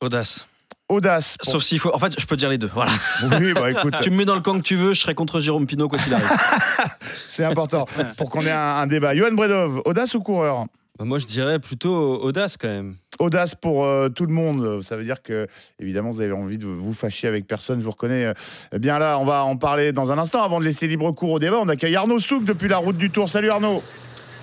[0.00, 0.46] Audace.
[0.88, 1.36] audace.
[1.38, 1.94] pour- Sauf s'il faut.
[1.94, 2.70] En fait, je peux dire les deux.
[2.72, 2.92] Voilà.
[3.40, 3.94] Oui, bah écoute.
[4.00, 5.98] tu me mets dans le camp que tu veux, je serai contre Jérôme Pinot quoi
[5.98, 6.30] qu'il arrive.
[7.28, 7.86] C'est important
[8.16, 9.14] pour qu'on ait un, un débat.
[9.14, 10.64] Johan Bredov, audace ou coureur?
[10.98, 12.96] Bah, moi, je dirais plutôt audace quand même.
[13.18, 14.80] Audace pour euh, tout le monde.
[14.82, 15.46] Ça veut dire que,
[15.78, 17.80] évidemment, vous avez envie de vous fâcher avec personne.
[17.80, 18.32] Je vous reconnais
[18.72, 19.18] euh, bien là.
[19.18, 20.42] On va en parler dans un instant.
[20.42, 23.10] Avant de laisser libre cours au débat, on accueille Arnaud Souk depuis la route du
[23.10, 23.28] Tour.
[23.28, 23.82] Salut Arnaud.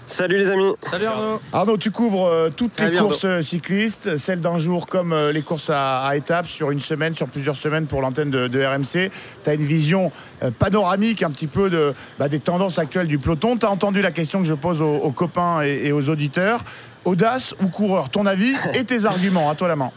[0.06, 0.74] Salut les amis.
[0.82, 1.39] Salut Arnaud.
[1.54, 3.10] Arnaud, tu couvres euh, toutes Salut les Arnaud.
[3.10, 6.82] courses euh, cyclistes, celles d'un jour comme euh, les courses à, à étapes, sur une
[6.82, 9.12] semaine, sur plusieurs semaines pour l'antenne de, de RMC.
[9.43, 10.12] Tu as une vision
[10.43, 13.58] euh, panoramique un petit peu de, bah, des tendances actuelles du peloton.
[13.58, 16.64] Tu as entendu la question que je pose aux, aux copains et, et aux auditeurs.
[17.06, 18.10] Audace ou coureur?
[18.10, 19.49] Ton avis et tes arguments.
[19.49, 19.91] À toi la main.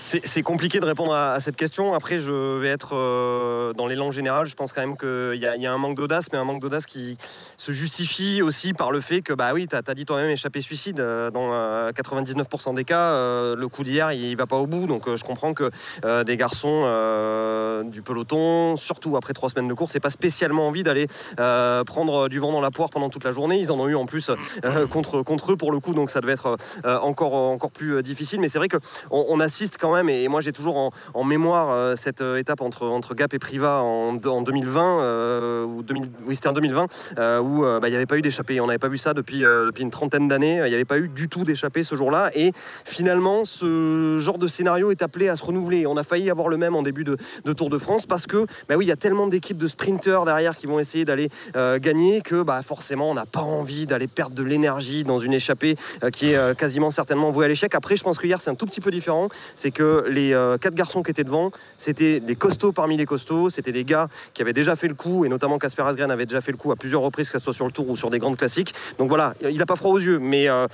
[0.00, 1.92] C'est compliqué de répondre à, cette question.
[1.92, 4.46] Après, je vais être euh, dans l'élan général.
[4.46, 6.86] Je pense quand même qu'il y, a- il un manque d'audace, mais un manque d'audace
[6.86, 7.18] qui
[7.56, 11.00] se justifie aussi par le fait que, bah oui, tu as, dit toi-même échappé suicide.
[11.00, 14.86] euh, dans euh, 99% des cas, euh, le coup d'hier, il, va pas au bout.
[14.86, 15.68] Donc, euh, je comprends que
[16.04, 20.68] euh, des garçons euh, du peloton, surtout après trois semaines de course, c'est pas spécialement
[20.68, 21.08] envie d'aller
[21.40, 23.58] euh, prendre du vent dans la poire pendant toute la journée.
[23.58, 24.30] Ils en ont eu en plus
[24.64, 27.96] euh, contre, contre eux pour le coup, donc ça devait être euh, encore, encore plus
[27.96, 28.38] euh, difficile.
[28.38, 28.78] Mais c'est vrai qu'on
[29.10, 33.14] on assiste quand même, et moi j'ai toujours en, mémoire euh, cette euh, étape entre,
[33.14, 36.86] Gap et Priva en, en 2020, euh, ou 2000 oui c'était en 2020,
[37.18, 38.60] euh, où bah, il n'y avait pas eu d'échappée.
[38.60, 39.44] On n'avait pas vu ça depuis,
[39.78, 40.60] une trentaine d'années.
[40.64, 42.30] Il n'y avait pas eu du tout d'échappée ce jour-là.
[42.34, 42.52] Et
[42.84, 45.86] finalement, ce genre de scénario est appelé à se renouveler.
[45.86, 47.16] On a failli avoir le même en début de,
[47.56, 50.56] Tour de France parce que, bah oui, il y a tellement d'équipes de sprinteurs derrière
[50.56, 54.42] qui vont essayer d'aller gagner que bah, forcément, on n'a pas envie d'aller perdre de
[54.42, 55.76] l'énergie dans une échappée
[56.12, 57.74] qui est quasiment certainement vouée à l'échec.
[57.74, 59.28] Après, je pense que hier, c'est un tout petit peu différent.
[59.56, 63.50] C'est les euh, quatre garçons qui étaient devant, c'était les costauds parmi les costauds.
[63.50, 66.40] C'était des gars qui avaient déjà fait le coup, et notamment Casper Asgren avait déjà
[66.40, 68.18] fait le coup à plusieurs reprises, que ce soit sur le tour ou sur des
[68.18, 68.74] grandes classiques.
[68.98, 70.48] Donc voilà, il n'a pas froid aux yeux, mais.
[70.48, 70.66] euh,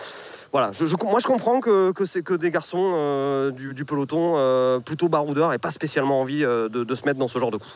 [0.53, 4.37] voilà, je, moi je comprends que, c'est que des garçons euh, du, peloton
[4.85, 7.73] plutôt baroudeurs et pas spécialement envie de, se mettre dans ce genre de coup.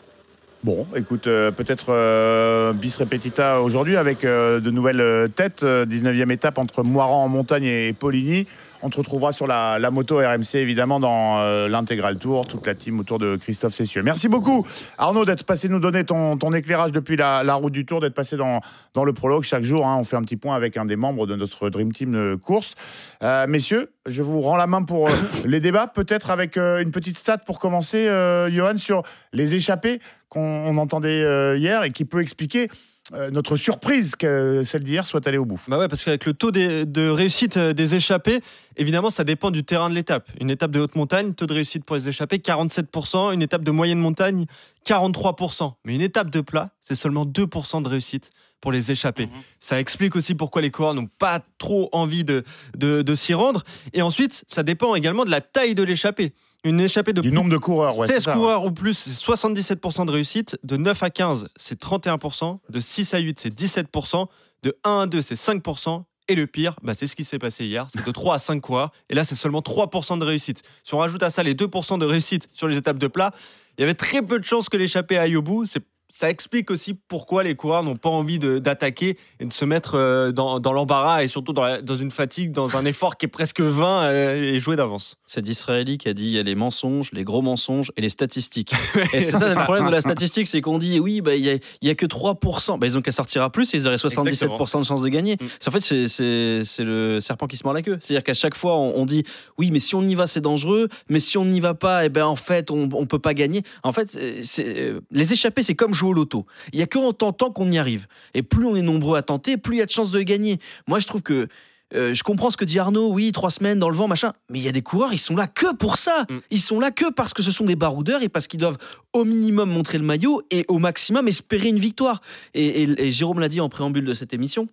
[0.63, 5.63] Bon, écoute, peut-être bis repetita aujourd'hui avec de nouvelles têtes.
[5.63, 8.47] euh, 19e étape entre Moiran en montagne et Poligny.
[8.81, 12.99] On te retrouvera sur la, moto RMC évidemment dans euh, l'intégral tour, toute la team
[12.99, 14.03] autour de Christophe Cessieux.
[14.03, 14.65] Merci beaucoup
[14.97, 18.61] Arnaud d'être passé nous donner ton, éclairage depuis la, route du tour, d'être passé dans,
[18.95, 19.85] le prologue chaque jour.
[19.85, 19.97] hein.
[19.99, 22.75] on fait un petit point avec un des membres de notre Dream Team de course.
[23.21, 25.11] Euh, messieurs, je vous rends la main pour euh,
[25.45, 28.07] les débats, peut-être avec une petite stat pour commencer,
[28.49, 29.03] Johan, sur
[29.33, 29.99] les échappés
[30.29, 32.69] qu'on on entendait hier et qui peut expliquer
[33.13, 35.59] euh, notre surprise que celle d'hier soit allée au bout.
[35.67, 38.41] Bah ouais, parce qu'avec le taux de réussite euh, des échappés,
[38.77, 40.29] évidemment, ça dépend du terrain de l'étape.
[40.39, 43.33] Une étape de haute montagne, taux de réussite pour les échappés, 47%.
[43.33, 44.45] Une étape de moyenne montagne,
[44.85, 45.73] 43%.
[45.85, 48.31] Mais une étape de plat, c'est seulement 2% de réussite
[48.61, 49.25] pour les échappés.
[49.25, 49.31] Mhm.
[49.59, 52.43] Ça explique aussi pourquoi les coureurs n'ont pas trop envie de,
[52.77, 53.63] de, de s'y rendre.
[53.93, 56.33] Et ensuite, ça dépend également de la taille de l'échappée.
[56.65, 58.07] Une échappée de Du plus- nombre de coureurs, ouais.
[58.07, 58.37] 16 c'est ça, ouais.
[58.37, 60.57] coureurs ou plus, c'est 77% de réussite.
[60.63, 62.59] De 9 à 15, c'est 31%.
[62.69, 64.27] De 6 à 8, c'est 17%.
[64.63, 66.03] De 1 à 2, c'est 5%.
[66.27, 67.87] Et le pire, bah, c'est ce qui s'est passé hier.
[67.91, 68.91] C'est de 3 à 5 coureurs.
[69.09, 70.61] Et là, c'est seulement 3% de réussite.
[70.83, 73.31] Si on rajoute à ça les 2% de réussite sur les étapes de plat,
[73.77, 75.65] il y avait très peu de chances que l'échappée aille au bout.
[75.65, 79.95] C'est ça explique aussi pourquoi les coureurs n'ont pas envie d'attaquer et de se mettre
[79.95, 83.27] euh, dans, dans l'embarras et surtout dans, la- dans une fatigue, dans un effort qui
[83.27, 85.15] est presque vain euh, et joué d'avance.
[85.25, 88.09] C'est d'Israéli qui a dit il y a les mensonges, les gros mensonges et les
[88.09, 88.73] statistiques.
[89.13, 91.41] et c'est ça le problème de la statistique, c'est qu'on dit oui, bah, il
[91.83, 92.79] n'y a, a que 3%.
[92.79, 95.35] Bah, ils ont qu'à sortir à plus et ils auraient 77% de chances de gagner.
[95.39, 95.45] Mm.
[95.59, 97.97] C'est- En fait, c'est- le serpent qui se mord la queue.
[98.01, 99.23] C'est-à-dire qu'à chaque fois, on, on dit
[99.57, 100.87] oui, mais si on y va, c'est dangereux.
[101.09, 103.61] Mais si on n'y va pas, eh ben, en fait, on ne peut pas gagner.
[103.83, 106.45] En fait, euh, les échappées, c'est comme jouer au loto.
[106.73, 108.07] Il n'y a que en tentant qu'on y arrive.
[108.33, 110.59] Et plus on est nombreux à tenter, plus il y a de chances de gagner.
[110.87, 111.47] Moi, je trouve que
[111.95, 114.33] euh, je comprends ce que dit Arnaud, oui, trois semaines dans le vent, machin.
[114.51, 116.25] Mais il y a des coureurs, ils sont là que pour ça.
[116.29, 116.37] Mm.
[116.51, 118.77] Ils sont là que parce que ce sont des baroudeurs et parce qu'ils doivent
[119.13, 122.21] au minimum montrer le maillot et au maximum espérer une victoire.
[122.53, 124.67] Et, et- et Jérôme l'a dit en préambule de cette émission.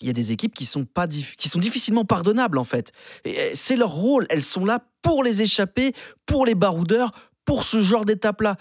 [0.00, 2.92] Il y a des équipes qui sont pas qui sont difficilement pardonnables en fait.
[3.52, 4.26] C'est leur rôle.
[4.30, 5.92] Elles sont là pour les échapper,
[6.24, 7.10] pour les baroudeurs,
[7.44, 8.56] pour ce genre d'étape-là.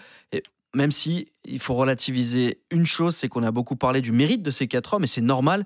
[0.76, 4.52] Même si il faut relativiser une chose, c'est qu'on a beaucoup parlé du mérite de
[4.52, 5.66] ces quatre hommes et c'est normal.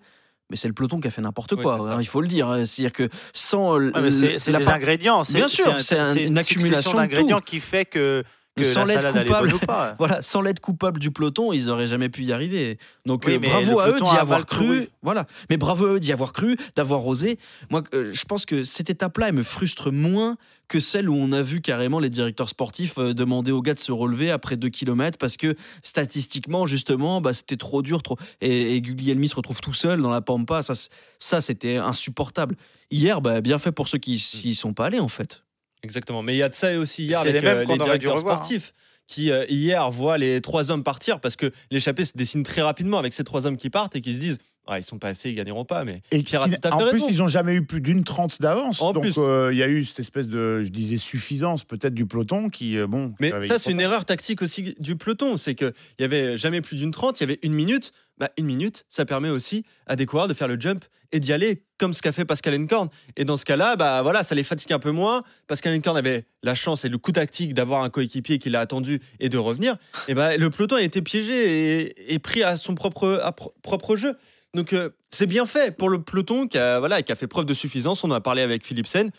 [0.50, 1.76] Mais c'est le peloton qui a fait n'importe quoi.
[1.94, 2.48] hein, il faut le dire.
[2.66, 5.24] C'est-à-dire que sans Ouais, mais c'est des part- ingrédients.
[5.24, 8.24] c'est- Bien sûr, c'est un- une accumulation d'ingrédients qui fait que,
[8.56, 9.48] que Sans la elle est coupable.
[9.48, 9.96] bonne ou pas.
[10.00, 12.78] Voilà, sans l'aide coupable du peloton, ils auraient jamais pu y arriver.
[13.06, 14.90] Donc Oui, euh, mais bravo à eux d'y avoir cru.
[15.02, 17.40] Voilà, mais bravo à eux d'y avoir cru, d'avoir osé.
[17.70, 20.38] Moi, euh, je pense que cette étape-là, elle me frustre moins
[20.68, 23.80] que celle où on a vu carrément les directeurs sportifs euh, demander aux gars de
[23.80, 28.04] se relever après 2 km parce que statistiquement, justement, bah, c'était trop dur.
[28.04, 28.18] Trop...
[28.42, 30.62] Et, et Guglielmi se retrouve tout seul dans la pampa.
[30.62, 30.74] Ça,
[31.20, 32.56] ça c'était insupportable.
[32.90, 35.44] Hier, bah, bien fait pour ceux qui n'y sont pas allés, en fait.
[35.84, 36.22] Exactement.
[36.22, 38.36] Mais il y a de ça aussi hier avec les mêmes euh, les directeurs revoir,
[38.36, 38.38] hein.
[38.38, 38.74] sportifs
[39.08, 42.98] qui euh, hier voient les trois hommes partir parce que l'échappée se dessine très rapidement
[42.98, 44.38] avec ces trois hommes qui partent et qui se disent
[44.70, 45.84] ouais, ils sont pas assez, ils gagneront pas.
[45.84, 48.80] Mais Et Pierre qui- en plus, ils n'ont jamais eu plus d'une trente d'avance.
[48.80, 52.50] Donc, euh, il y a eu cette espèce de, je disais, suffisance peut-être du peloton
[52.50, 53.14] qui, euh, bon.
[53.20, 55.38] Mais ça, c'est une erreur tactique aussi du peloton.
[55.38, 57.92] C'est qu'il y avait jamais plus d'une 30, il y avait une minute.
[58.18, 61.34] Bah, une minute, ça permet aussi à des coureurs de faire le jump et d'y
[61.34, 62.90] aller, comme ce qu'a fait Pascal Encorn.
[63.18, 65.24] Et dans ce cas-là, bah, voilà, ça les fatigue un peu moins.
[65.48, 69.02] Pascal Encorn avait la chance et le coup tactique d'avoir un coéquipier qui l'a attendu
[69.20, 69.78] et de revenir.
[70.08, 74.18] Et bah, le peloton a été piégé et, pris à son propre, propre jeu.
[74.54, 77.46] Donc euh, c'est bien fait pour le peloton qui a, voilà, qui a fait preuve
[77.46, 78.04] de suffisance.
[78.04, 79.12] On en a parlé avec Philipsen.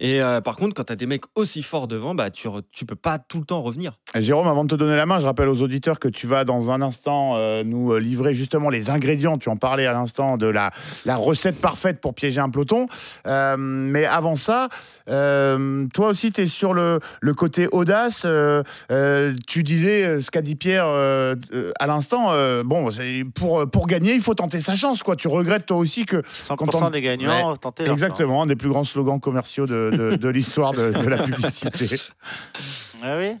[0.00, 2.86] Et euh, par contre, quand tu as des mecs aussi forts devant, bah, tu, tu
[2.86, 3.98] peux pas tout le temps revenir.
[4.14, 6.44] Et Jérôme, avant de te donner la main, je rappelle aux auditeurs que tu vas
[6.44, 9.36] dans un instant euh, nous euh, livrer justement les ingrédients.
[9.36, 10.70] Tu en parlais à l'instant de la,
[11.06, 12.86] recette parfaite pour piéger un peloton.
[13.26, 14.68] Mais avant ça,
[15.10, 18.22] euh, toi aussi, tu es sur le, le côté audace.
[18.24, 22.32] Euh, euh, tu disais ce qu'a dit Pierre à l'instant.
[22.64, 22.90] bon,
[23.34, 25.02] pour, pour gagner, il faut tenter sa chance.
[25.02, 25.16] Quoi.
[25.16, 26.22] Tu regrettes toi aussi que.
[26.38, 29.66] 100% quand on- des gagnants Ouais, tenter leur Exactement, un des plus grands slogans commerciaux
[29.66, 31.96] de, de- de l'histoire de, de la publicité.
[33.02, 33.32] Ah oui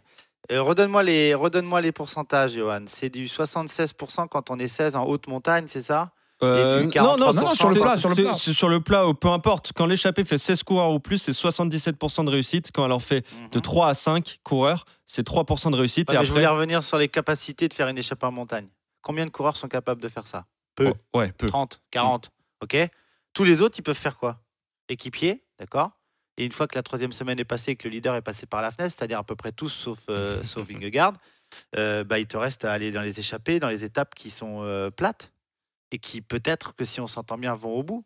[0.50, 2.80] Redonne-moi les, redonne les pourcentages, Johan.
[2.88, 6.10] C'est du 76% quand on est 16 en haute montagne, c'est ça?
[6.42, 8.34] Euh, Et du non, non, 43% non, sur le plat, sur le plat.
[8.34, 9.72] Sur le plat, peu importe.
[9.74, 12.70] Quand l'échappée fait 16 coureurs ou plus, c'est 77% de réussite.
[12.72, 16.08] Quand elle en fait de 3 à 5 coureurs, c'est 3% de réussite.
[16.08, 16.14] Mhm.
[16.14, 18.68] Ouais, et mais Je voulais revenir sur les capacités de faire une échappée en montagne.
[19.02, 20.46] Combien de coureurs sont capables de faire ça?
[20.74, 20.92] Peu.
[21.12, 21.46] Oh, ouais, peu.
[21.46, 22.30] 30, 40.
[22.62, 22.76] OK?
[23.32, 24.40] Tous les autres, ils peuvent faire quoi?
[24.88, 25.90] Équipier, d'accord?
[26.36, 28.46] Et une fois que la troisième semaine est passée et que le leader est passé
[28.46, 31.12] par la fenêtre, c'est-à-dire à peu près tous sauf, euh, sauf Vingegaard,
[31.76, 34.62] euh, bah, il te reste à aller dans les échappées, dans les étapes qui sont
[34.62, 35.32] euh, plates
[35.90, 38.04] et qui peut-être que si on s'entend bien vont au bout.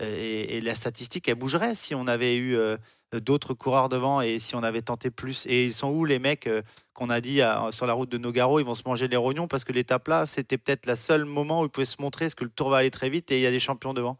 [0.00, 2.76] Et, et la statistique, elle bougerait si on avait eu euh,
[3.12, 5.46] d'autres coureurs devant et si on avait tenté plus.
[5.46, 6.62] Et ils sont où les mecs euh,
[6.94, 7.40] qu'on a dit
[7.70, 10.26] sur la route de Nogaro Ils vont se manger les rognons parce que l'étape là,
[10.26, 12.78] c'était peut-être le seul moment où ils pouvaient se montrer parce que le tour va
[12.78, 14.18] aller très vite et il y a des champions devant.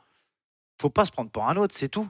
[0.80, 2.08] Faut pas se prendre pour un autre, c'est tout.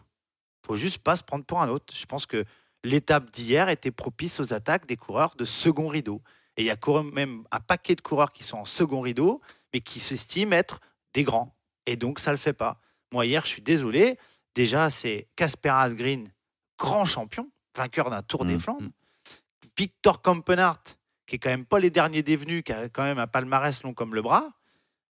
[0.66, 1.94] Faut juste pas se prendre pour un autre.
[1.94, 2.44] Je pense que
[2.84, 6.22] l'étape d'hier était propice aux attaques des coureurs de second rideau.
[6.56, 9.40] Et il y a même un paquet de coureurs qui sont en second rideau,
[9.72, 10.80] mais qui s'estiment être
[11.14, 11.54] des grands.
[11.86, 12.80] Et donc, ça le fait pas.
[13.12, 14.18] Moi, hier, je suis désolé.
[14.54, 16.30] Déjà, c'est Casper Asgreen,
[16.78, 18.90] grand champion, vainqueur d'un Tour des Flandres.
[19.76, 20.96] Victor Kampenhardt,
[21.26, 23.92] qui est quand même pas les derniers dévenus, qui a quand même un palmarès long
[23.92, 24.48] comme le bras.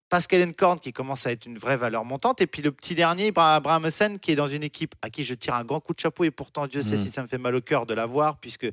[0.10, 2.40] Pascal Encorn, qui commence à être une vraie valeur montante.
[2.42, 5.34] Et puis le petit dernier, Bra- Bramesen, qui est dans une équipe à qui je
[5.34, 6.24] tire un grand coup de chapeau.
[6.24, 7.00] Et pourtant, Dieu sait Mm.
[7.04, 8.68] si ça me fait mal au cœur de la voir, puisque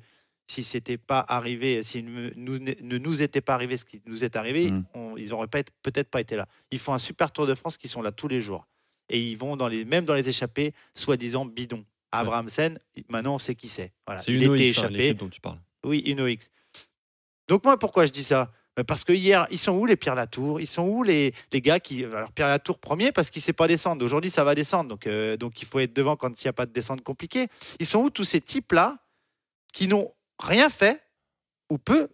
[0.46, 4.24] si c'était pas arrivé, si ne nous, ne nous était pas arrivé ce qui nous
[4.24, 4.84] est arrivé, Mm.
[4.94, 6.46] on- ils n'auraient peut-être pas été là.
[6.70, 8.66] Ils font un super Tour de France qui sont là tous les jours.
[9.08, 11.84] Et ils vont dans les, même dans les échappées, soi-disant bidons.
[12.14, 12.78] Abrahamsen,
[13.08, 13.90] maintenant on sait qui c'est.
[14.06, 14.20] Voilà.
[14.20, 15.14] C'est Il une était hein, échappé.
[15.14, 15.58] dont tu parles.
[15.84, 16.50] Oui, une OX.
[17.48, 18.50] Donc moi, pourquoi je dis ça?
[18.76, 20.60] Ben, Parce que hier, ils sont où les Pierre Latour?
[20.60, 22.04] Ils sont où les, les gars qui...
[22.04, 24.04] Alors Pierre Latour premier parce qu'il ne sait pas descendre.
[24.04, 24.88] Aujourd'hui, ça va descendre.
[24.90, 27.48] Donc, euh, donc il faut être devant quand il n'y a pas de descente compliquée.
[27.80, 28.98] Ils sont où tous ces types-là
[29.72, 30.08] qui n'ont
[30.42, 31.02] rien fait
[31.70, 32.08] ou peu,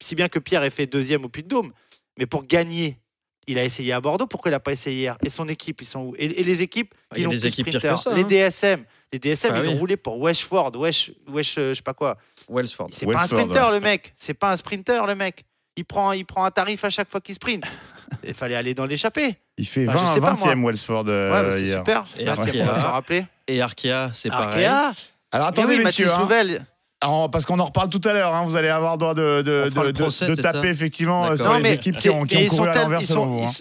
[0.00, 1.72] si bien que Pierre ait fait deuxième au Puy-de-Dôme.
[2.18, 2.98] Mais pour gagner,
[3.46, 4.26] il a essayé à Bordeaux.
[4.26, 5.16] Pourquoi il n'a pas essayé hier?
[5.24, 6.14] Et son équipe, ils sont où?
[6.18, 8.48] Et, et les équipes Ah, qui n'ont des plus sprinter, ça, les hein.
[8.48, 8.84] DSM.
[9.12, 12.16] Les DSM, Bah ils ont roulé pour Weshford, Wesh, Wesh, euh, je sais pas quoi.
[12.48, 12.88] Wellsford.
[12.92, 14.14] C'est pas un sprinter, le mec.
[14.16, 15.44] C'est pas un sprinter, le mec.
[15.76, 17.64] Il prend, il prend un tarif à chaque fois qu'il sprint.
[18.24, 19.36] Il fallait aller dans l'échappée.
[19.56, 20.70] Il fait Bah, 20, je sais pas, 20e moi.
[20.72, 21.78] Wellsford euh, Ouais, bah, hier.
[21.78, 22.04] super.
[22.18, 22.60] Et 20e, Arkea.
[22.62, 23.24] on va s'en rappeler.
[23.46, 24.64] Et Arkea, c'est pareil.
[24.64, 24.92] Arkea.
[25.30, 26.06] Alors attendez, Mais oui, messieurs.
[26.06, 26.22] Mathis hein.
[26.22, 26.66] Louvel.
[27.02, 29.64] Alors, parce qu'on en reparle tout à l'heure, hein, vous allez avoir droit de, de,
[29.66, 31.74] On fera de, le de- procès, de taper ça effectivement euh, sur Non, les mais
[31.74, 33.52] équipes qui ont, qui ont couru sont à l'envers ils selon sont- vous.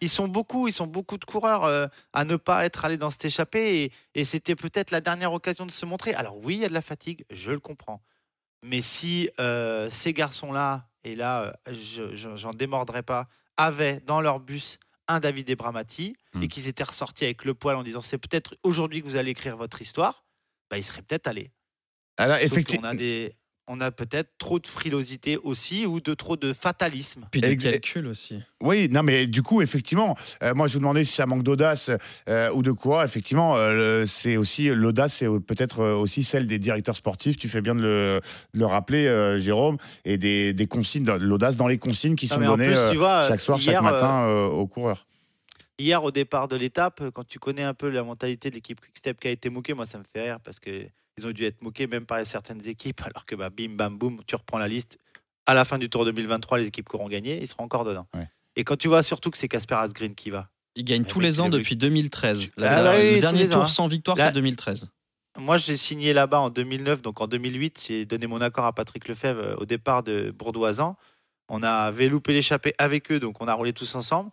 [0.00, 0.08] ils hein.
[0.08, 3.26] sont beaucoup, ils sont beaucoup de coureurs euh, à ne pas être allés dans cette
[3.26, 6.14] échappée et, et c'était peut-être la dernière occasion de se montrer.
[6.14, 8.00] Alors oui, il y a de la fatigue, je le comprends.
[8.64, 13.26] Mais si euh, ces garçons-là, et là, euh, je je- j'en démordrai pas,
[13.58, 16.42] avaient dans leur bus un David Ebramati Hmm.
[16.42, 19.30] et qu'ils étaient ressortis avec le poil en disant c'est peut-être aujourd'hui que vous allez
[19.32, 20.24] écrire votre histoire,
[20.70, 21.50] bah, ils seraient peut-être allés.
[22.16, 23.34] Alors, Sauf effecti- qu'on a des,
[23.68, 27.26] on a peut-être trop de frilosité aussi ou de trop de fatalisme.
[27.32, 28.40] Puis des calculs aussi.
[28.62, 31.90] Oui, non, mais du coup, effectivement, euh, moi je vous demandais si ça manque d'audace
[32.28, 33.04] euh, ou de quoi.
[33.04, 37.36] Effectivement, euh, c'est aussi l'audace, c'est peut-être aussi celle des directeurs sportifs.
[37.38, 38.20] Tu fais bien de le,
[38.54, 42.28] de le rappeler, euh, Jérôme, et des, des consignes, de l'audace dans les consignes qui
[42.28, 45.06] Non, sont données plus, euh, tu vois, chaque soir, hier, chaque matin euh, aux coureurs.
[45.78, 49.20] Hier, au départ de l'étape, quand tu connais un peu la mentalité de l'équipe Quickstep
[49.20, 50.86] qui a été moquée, moi ça me fait rire parce que
[51.18, 54.20] ils ont dû être moqués même par certaines équipes, alors que bah, bim, bam, boum,
[54.26, 54.98] tu reprends la liste.
[55.46, 58.06] À la fin du Tour 2023, les équipes qui auront gagné, ils seront encore dedans.
[58.14, 58.28] Ouais.
[58.56, 61.20] Et quand tu vois surtout que c'est Casper Asgreen qui va, Il gagne Mais tous
[61.20, 62.48] les ans le- depuis 2013.
[62.58, 63.68] Ah La- bah oui, le dernier ans, tour hein.
[63.68, 64.88] sans victoire, c'est 2013.
[65.38, 69.06] Moi, j'ai signé là-bas en 2009, donc en 2008, j'ai donné mon accord à Patrick
[69.08, 70.96] Lefebvre euh, au départ de Bourdoisan.
[71.48, 74.30] On avait loupé l'échappée avec eux, donc on a roulé tous ensemble.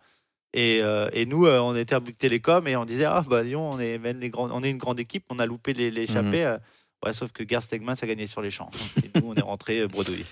[0.54, 3.44] Et, euh, et nous, euh, on était à Bouygues Télécom et on disait ah bah
[3.44, 5.90] disons, on est même les grands, on est une grande équipe, on a loupé les-
[5.92, 6.46] l'échappée.
[6.46, 6.58] euh,
[7.04, 8.70] ouais, sauf que Gerd Stegman a gagné sur les champs.
[9.04, 10.26] Et nous, on est rentré bredouille.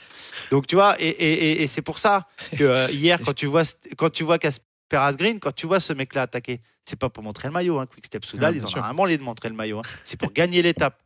[0.52, 3.46] Donc tu vois, et, et- et- et c'est pour ça que euh, hier, quand tu
[3.48, 3.64] vois
[3.98, 7.48] quand tu vois Casper Asgreen, quand tu vois ce mec-là attaquer, c'est pas pour montrer
[7.48, 7.80] le maillot.
[7.80, 7.86] Hein.
[7.88, 9.80] Quick-Step Soudal, Ouais, ils en ont vraiment les de montrer le maillot.
[9.80, 9.84] hein.
[10.04, 11.02] C'est pour gagner l'étape.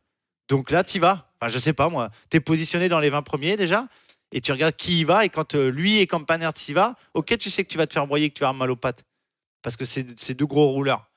[0.48, 1.30] Donc là, tu vas.
[1.40, 2.10] Enfin, je sais pas moi.
[2.30, 3.88] Tu es positionné dans les 20 premiers déjà.
[4.32, 5.24] Et tu regardes qui y va.
[5.24, 7.92] Et quand euh, lui et Campanert y va, ok, tu sais que tu vas te
[7.92, 9.04] faire broyer, que tu vas avoir mal aux pattes.
[9.66, 11.10] Parce que c'est deux gros rouleurs.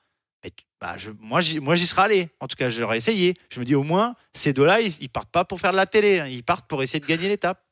[0.80, 2.30] Bah, je- moi, j'y serais allé.
[2.40, 3.34] En tout cas, j'aurais essayé.
[3.52, 5.86] Je me dis au moins, ces deux-là, ils, ils partent pas pour faire de la
[5.86, 6.18] télé.
[6.18, 6.26] hein.
[6.26, 7.64] Ils partent pour essayer de gagner l'étape.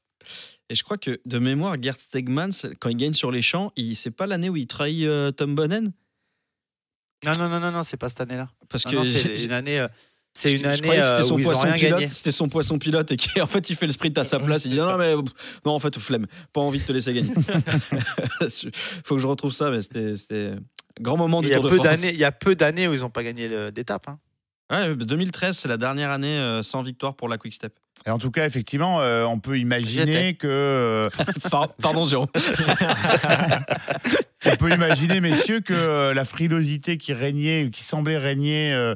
[0.69, 4.13] Et je crois que de mémoire, Gerd Stegmans, quand il gagne sur les champs, c'est
[4.13, 5.93] pas l'année où il trahit euh, Tom Bonnen
[7.25, 8.49] Non, non, non, non, non, c'est pas cette année-là.
[8.69, 9.81] Parce Ah que non, c'est une année.
[9.81, 9.89] euh,
[10.35, 11.93] C'est une année euh, c'était son où ils ont poisson rien pilote.
[12.01, 12.09] gagné.
[12.09, 14.65] C'était son poisson pilote et qui en fait il fait le sprint à sa place.
[14.67, 17.33] Il dit non, mais non en fait flemme, pas envie de te laisser gagner.
[19.05, 20.53] Faut que je retrouve ça, mais c'était
[21.01, 21.87] grand moment du Il y, a Tour de peu France.
[21.87, 24.09] d'années, il y a peu d'années où ils n'ont pas gagné d'étape.
[24.09, 24.19] hein.
[24.71, 27.75] Ouais, 2013 c'est la dernière année euh, sans victoire pour la Quick Step.
[28.07, 30.47] Et en tout cas, effectivement, euh, on peut imaginer que.
[30.49, 31.11] euh,
[31.51, 32.29] Par- Pardon Jérôme.
[34.47, 38.95] on peut imaginer, messieurs, que euh, la frilosité qui régnait, qui semblait régner, euh,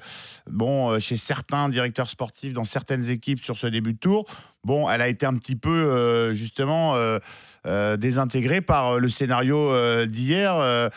[0.51, 4.25] bon, chez certains directeurs sportifs dans certaines équipes sur ce début de tour,
[4.65, 7.19] bon, elle a été un petit peu euh, justement euh,
[7.67, 10.55] euh, désintégrée par le scénario euh, d'hier.
[10.57, 10.89] euh,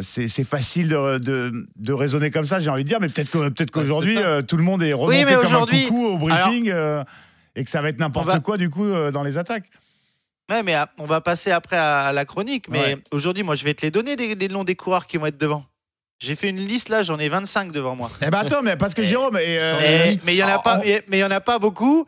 [0.00, 3.72] c'est facile de, de, de raisonner comme ça, j'ai envie de dire, mais peut-être peut-être
[3.72, 7.02] qu'aujourd'hui, euh, tout le monde est remonté mais comme un aujourd'hui- coucou au briefing euh,
[7.56, 9.68] et que ça va être n'importe va- quoi, du coup, euh, dans les attaques.
[10.50, 12.68] Ouais, mais ah, on va passer après à, à la chronique.
[12.68, 12.96] Mais Ouais.
[13.12, 15.38] aujourd'hui, moi, je vais te les donner des, des noms des coureurs qui vont être
[15.38, 15.64] devant.
[16.22, 18.10] J'ai fait une liste là, j'en ai 25 devant moi.
[18.20, 19.36] Eh ben attends, mais parce que Jérôme.
[19.38, 21.40] et, euh, Mais il y en a pas, en- mais mais il y en a
[21.40, 22.04] pas beaucoup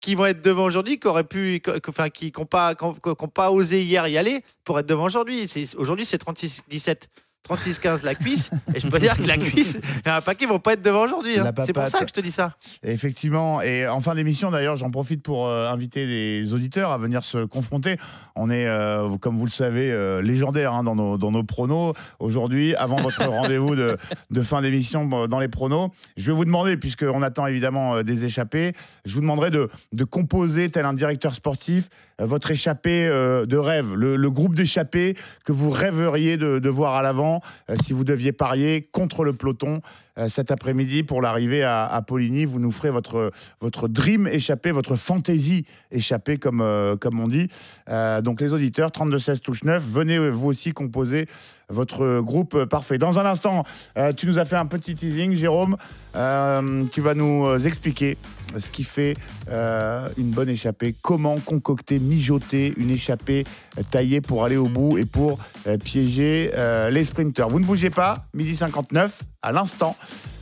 [0.00, 2.94] qui vont être devant aujourd'hui, qui auraient pu, qui- enfin, qui n'ont pas, qui ont-
[2.94, 5.48] qui ont pas osé hier y aller pour être devant aujourd'hui.
[5.76, 7.08] Aujourd'hui, c'est 36-17.
[7.48, 10.44] 36-15 la cuisse, et je peux dire que la cuisse, il y a un paquet
[10.44, 11.38] qui vont pas être devant aujourd'hui.
[11.38, 11.50] hein.
[11.64, 12.54] C'est pour ça que je te dis ça.
[12.84, 17.22] Effectivement, et en fin d'émission d'ailleurs, j'en profite pour euh, inviter les auditeurs à venir
[17.24, 17.96] se confronter.
[18.36, 21.94] On est, euh, comme vous le savez, euh, légendaire hein, dans, nos, dans nos pronos.
[22.20, 23.98] Aujourd'hui, avant votre rendez-vous de,
[24.30, 28.72] de fin d'émission dans les pronos, je vais vous demander, puisqu'on attend évidemment des échappées,
[29.04, 31.88] je vous demanderai de, de composer, tel un directeur sportif,
[32.26, 37.42] votre échappée euh, de rêve, le, groupe d'échappées que vous rêveriez de, voir à l'avant
[37.68, 42.44] euh, si vous deviez parier contre le peloton euh, cet après-midi pour l'arrivée à, Poligny.
[42.44, 47.48] Vous nous ferez votre, votre dream échappé, votre fantaisie échappée, comme, euh, comme on dit.
[47.88, 51.26] Euh, donc les auditeurs, 32-16 touche 9, venez euh, vous aussi composer
[51.68, 52.98] votre groupe euh, parfait.
[52.98, 53.64] Dans un instant,
[53.96, 55.76] euh, tu nous as fait un petit teasing, Jérôme.
[56.14, 58.16] Euh, tu vas nous euh, expliquer
[58.58, 59.14] ce qui fait
[59.48, 63.44] euh, une bonne échappée, comment concocter, mijoter une échappée
[63.78, 67.48] euh, taillée pour aller au bout et pour euh, piéger euh, les sprinteurs.
[67.48, 69.96] Vous ne bougez pas, midi 59, à l'instant,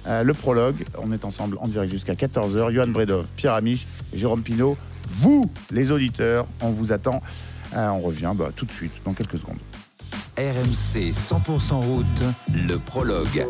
[0.07, 0.85] euh, le prologue.
[0.99, 2.73] On est ensemble en direct jusqu'à 14h.
[2.73, 4.77] Johan Bredov, Pierre Amiche, Jérôme Pinault.
[5.09, 7.23] Vous, les auditeurs, on vous attend.
[7.75, 9.59] Euh, on revient bah, tout de suite, dans quelques secondes.
[10.37, 12.07] RMC 100% route,
[12.67, 13.47] le prologue.